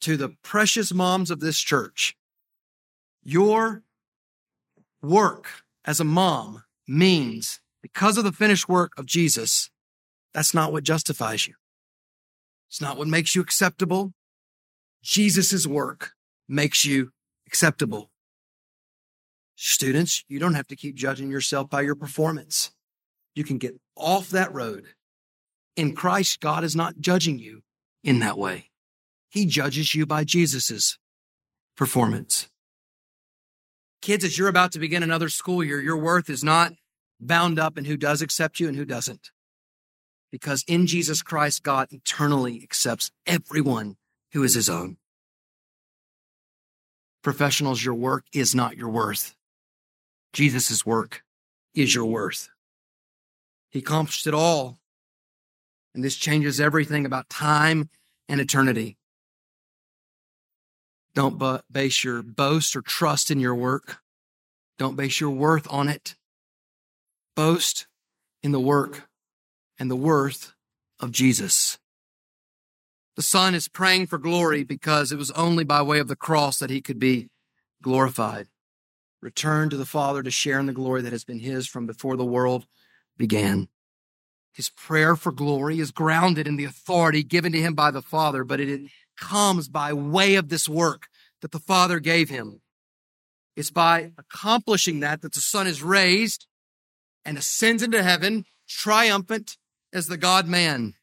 To 0.00 0.16
the 0.16 0.30
precious 0.42 0.92
moms 0.92 1.30
of 1.30 1.38
this 1.40 1.60
church, 1.60 2.16
your 3.22 3.82
work 5.02 5.48
as 5.84 6.00
a 6.00 6.04
mom 6.04 6.64
means 6.88 7.60
because 7.82 8.16
of 8.16 8.24
the 8.24 8.32
finished 8.32 8.68
work 8.68 8.92
of 8.96 9.06
Jesus, 9.06 9.70
that's 10.32 10.54
not 10.54 10.72
what 10.72 10.82
justifies 10.82 11.46
you. 11.46 11.54
It's 12.68 12.80
not 12.80 12.96
what 12.96 13.06
makes 13.06 13.36
you 13.36 13.42
acceptable. 13.42 14.14
Jesus' 15.02 15.66
work 15.66 16.12
makes 16.48 16.84
you 16.84 17.12
acceptable. 17.46 18.10
Students, 19.56 20.24
you 20.26 20.38
don't 20.38 20.54
have 20.54 20.68
to 20.68 20.76
keep 20.76 20.94
judging 20.94 21.30
yourself 21.30 21.68
by 21.68 21.82
your 21.82 21.94
performance. 21.94 22.72
You 23.34 23.44
can 23.44 23.58
get 23.58 23.78
off 23.96 24.30
that 24.30 24.52
road. 24.52 24.86
In 25.76 25.94
Christ, 25.94 26.40
God 26.40 26.64
is 26.64 26.76
not 26.76 27.00
judging 27.00 27.38
you 27.38 27.62
in 28.04 28.18
that 28.18 28.38
way. 28.38 28.70
He 29.30 29.46
judges 29.46 29.94
you 29.94 30.04
by 30.04 30.24
Jesus's 30.24 30.98
performance. 31.76 32.48
Kids, 34.02 34.24
as 34.24 34.36
you're 34.36 34.48
about 34.48 34.72
to 34.72 34.78
begin 34.78 35.02
another 35.02 35.28
school 35.28 35.64
year, 35.64 35.80
your 35.80 35.96
worth 35.96 36.28
is 36.28 36.44
not 36.44 36.72
bound 37.20 37.58
up 37.58 37.78
in 37.78 37.84
who 37.84 37.96
does 37.96 38.20
accept 38.20 38.60
you 38.60 38.68
and 38.68 38.76
who 38.76 38.84
doesn't 38.84 39.30
because 40.32 40.64
in 40.66 40.86
Jesus 40.86 41.22
Christ, 41.22 41.62
God 41.62 41.88
eternally 41.92 42.60
accepts 42.64 43.12
everyone 43.26 43.96
who 44.32 44.42
is 44.42 44.54
his 44.54 44.68
own. 44.68 44.96
Professionals, 47.22 47.84
your 47.84 47.94
work 47.94 48.24
is 48.32 48.54
not 48.54 48.76
your 48.76 48.88
worth. 48.88 49.36
Jesus' 50.32 50.84
work 50.84 51.22
is 51.74 51.94
your 51.94 52.06
worth. 52.06 52.48
He 53.72 53.78
accomplished 53.80 54.26
it 54.26 54.34
all. 54.34 54.78
And 55.94 56.04
this 56.04 56.16
changes 56.16 56.60
everything 56.60 57.04
about 57.04 57.28
time 57.28 57.90
and 58.28 58.40
eternity. 58.40 58.96
Don't 61.14 61.42
base 61.70 62.04
your 62.04 62.22
boast 62.22 62.76
or 62.76 62.82
trust 62.82 63.30
in 63.30 63.40
your 63.40 63.54
work. 63.54 63.98
Don't 64.78 64.96
base 64.96 65.20
your 65.20 65.30
worth 65.30 65.66
on 65.70 65.88
it. 65.88 66.16
Boast 67.34 67.86
in 68.42 68.52
the 68.52 68.60
work 68.60 69.08
and 69.78 69.90
the 69.90 69.96
worth 69.96 70.54
of 71.00 71.10
Jesus. 71.10 71.78
The 73.16 73.22
Son 73.22 73.54
is 73.54 73.68
praying 73.68 74.06
for 74.06 74.18
glory 74.18 74.64
because 74.64 75.12
it 75.12 75.18
was 75.18 75.30
only 75.32 75.64
by 75.64 75.82
way 75.82 75.98
of 75.98 76.08
the 76.08 76.16
cross 76.16 76.58
that 76.58 76.70
he 76.70 76.80
could 76.80 76.98
be 76.98 77.28
glorified. 77.82 78.48
Return 79.20 79.68
to 79.70 79.76
the 79.76 79.84
Father 79.86 80.22
to 80.22 80.30
share 80.30 80.58
in 80.58 80.66
the 80.66 80.72
glory 80.72 81.02
that 81.02 81.12
has 81.12 81.24
been 81.24 81.40
his 81.40 81.66
from 81.66 81.86
before 81.86 82.16
the 82.16 82.24
world 82.24 82.66
began. 83.22 83.68
His 84.52 84.68
prayer 84.68 85.14
for 85.14 85.30
glory 85.30 85.78
is 85.78 85.92
grounded 85.92 86.48
in 86.48 86.56
the 86.56 86.64
authority 86.64 87.22
given 87.22 87.52
to 87.52 87.60
him 87.60 87.72
by 87.72 87.92
the 87.92 88.02
Father, 88.02 88.42
but 88.42 88.58
it 88.58 88.90
comes 89.16 89.68
by 89.68 89.92
way 89.92 90.34
of 90.34 90.48
this 90.48 90.68
work 90.68 91.06
that 91.40 91.52
the 91.52 91.60
Father 91.60 92.00
gave 92.00 92.30
him. 92.30 92.62
It's 93.54 93.70
by 93.70 94.10
accomplishing 94.18 94.98
that 95.00 95.22
that 95.22 95.34
the 95.34 95.40
Son 95.40 95.68
is 95.68 95.84
raised 95.84 96.48
and 97.24 97.38
ascends 97.38 97.80
into 97.80 98.02
heaven, 98.02 98.44
triumphant, 98.68 99.56
as 99.92 100.08
the 100.08 100.16
God 100.16 100.48
man. 100.48 100.94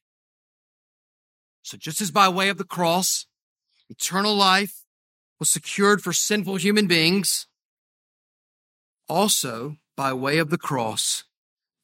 So 1.62 1.78
just 1.78 2.02
as 2.02 2.12
by 2.12 2.28
way 2.28 2.50
of 2.50 2.58
the 2.58 2.66
cross, 2.66 3.28
eternal 3.88 4.36
life 4.36 4.84
was 5.40 5.50
secured 5.50 6.02
for 6.02 6.12
sinful 6.12 6.58
human 6.58 6.86
beings, 6.86 7.48
also 9.08 9.78
by 9.96 10.12
way 10.12 10.38
of 10.38 10.50
the 10.50 10.58
cross, 10.58 11.24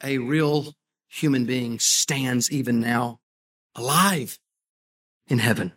a 0.04 0.18
real 0.18 0.74
human 1.08 1.46
being 1.46 1.80
stands 1.80 2.52
even 2.52 2.80
now 2.80 3.20
alive 3.76 4.39
in 5.28 5.39
heaven. 5.39 5.74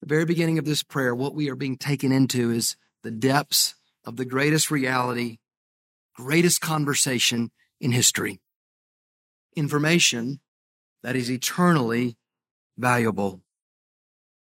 The 0.00 0.08
very 0.08 0.24
beginning 0.24 0.58
of 0.58 0.64
this 0.64 0.82
prayer, 0.82 1.14
what 1.14 1.34
we 1.34 1.48
are 1.48 1.56
being 1.56 1.76
taken 1.76 2.10
into 2.10 2.50
is 2.50 2.76
the 3.02 3.10
depths 3.10 3.74
of 4.04 4.16
the 4.16 4.24
greatest 4.24 4.70
reality, 4.70 5.38
greatest 6.14 6.60
conversation 6.60 7.50
in 7.80 7.92
history 7.92 8.40
information 9.54 10.40
that 11.02 11.16
is 11.16 11.30
eternally 11.30 12.16
valuable. 12.76 13.42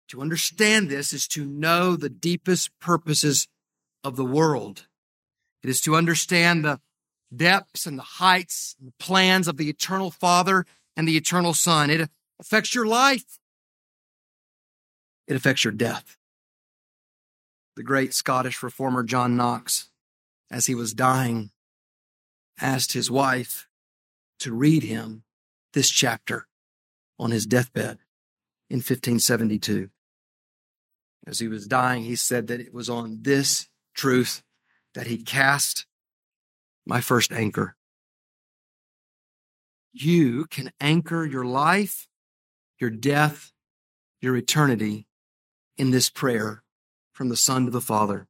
To 0.09 0.21
understand 0.21 0.89
this 0.89 1.13
is 1.13 1.27
to 1.29 1.45
know 1.45 1.95
the 1.95 2.09
deepest 2.09 2.71
purposes 2.79 3.47
of 4.03 4.15
the 4.15 4.25
world. 4.25 4.87
It 5.63 5.69
is 5.69 5.81
to 5.81 5.95
understand 5.95 6.65
the 6.65 6.79
depths 7.35 7.85
and 7.85 7.97
the 7.97 8.03
heights 8.03 8.75
and 8.79 8.89
the 8.89 9.03
plans 9.03 9.47
of 9.47 9.57
the 9.57 9.69
eternal 9.69 10.11
Father 10.11 10.65
and 10.95 11.07
the 11.07 11.17
eternal 11.17 11.53
Son. 11.53 11.89
It 11.89 12.09
affects 12.39 12.73
your 12.73 12.85
life. 12.85 13.39
It 15.27 15.35
affects 15.35 15.63
your 15.63 15.73
death. 15.73 16.17
The 17.75 17.83
great 17.83 18.13
Scottish 18.13 18.61
reformer 18.63 19.03
John 19.03 19.37
Knox, 19.37 19.89
as 20.51 20.65
he 20.65 20.75
was 20.75 20.93
dying, 20.93 21.51
asked 22.59 22.93
his 22.93 23.09
wife, 23.09 23.67
to 24.39 24.53
read 24.53 24.83
him 24.83 25.23
this 25.73 25.89
chapter 25.89 26.47
on 27.19 27.31
his 27.31 27.45
deathbed 27.45 27.99
in 28.69 28.77
1572. 28.77 29.89
As 31.27 31.39
he 31.39 31.47
was 31.47 31.67
dying, 31.67 32.03
he 32.03 32.15
said 32.15 32.47
that 32.47 32.59
it 32.59 32.73
was 32.73 32.89
on 32.89 33.19
this 33.21 33.69
truth 33.93 34.41
that 34.93 35.07
he 35.07 35.17
cast 35.17 35.85
my 36.85 37.01
first 37.01 37.31
anchor. 37.31 37.75
You 39.91 40.45
can 40.45 40.71
anchor 40.79 41.25
your 41.25 41.45
life, 41.45 42.07
your 42.79 42.89
death, 42.89 43.51
your 44.21 44.35
eternity 44.35 45.07
in 45.77 45.91
this 45.91 46.09
prayer 46.09 46.63
from 47.11 47.29
the 47.29 47.37
Son 47.37 47.65
to 47.65 47.71
the 47.71 47.81
Father. 47.81 48.27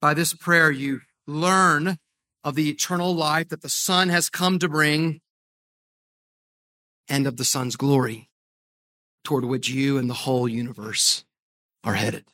By 0.00 0.14
this 0.14 0.34
prayer, 0.34 0.70
you 0.70 1.00
learn 1.26 1.98
of 2.42 2.54
the 2.54 2.70
eternal 2.70 3.14
life 3.14 3.48
that 3.50 3.62
the 3.62 3.68
Son 3.68 4.08
has 4.08 4.30
come 4.30 4.58
to 4.58 4.68
bring 4.68 5.20
and 7.08 7.26
of 7.26 7.36
the 7.36 7.44
Son's 7.44 7.76
glory 7.76 8.30
toward 9.24 9.44
which 9.44 9.68
you 9.68 9.98
and 9.98 10.08
the 10.08 10.14
whole 10.14 10.48
universe 10.48 11.24
are 11.84 11.94
headed. 11.94 12.24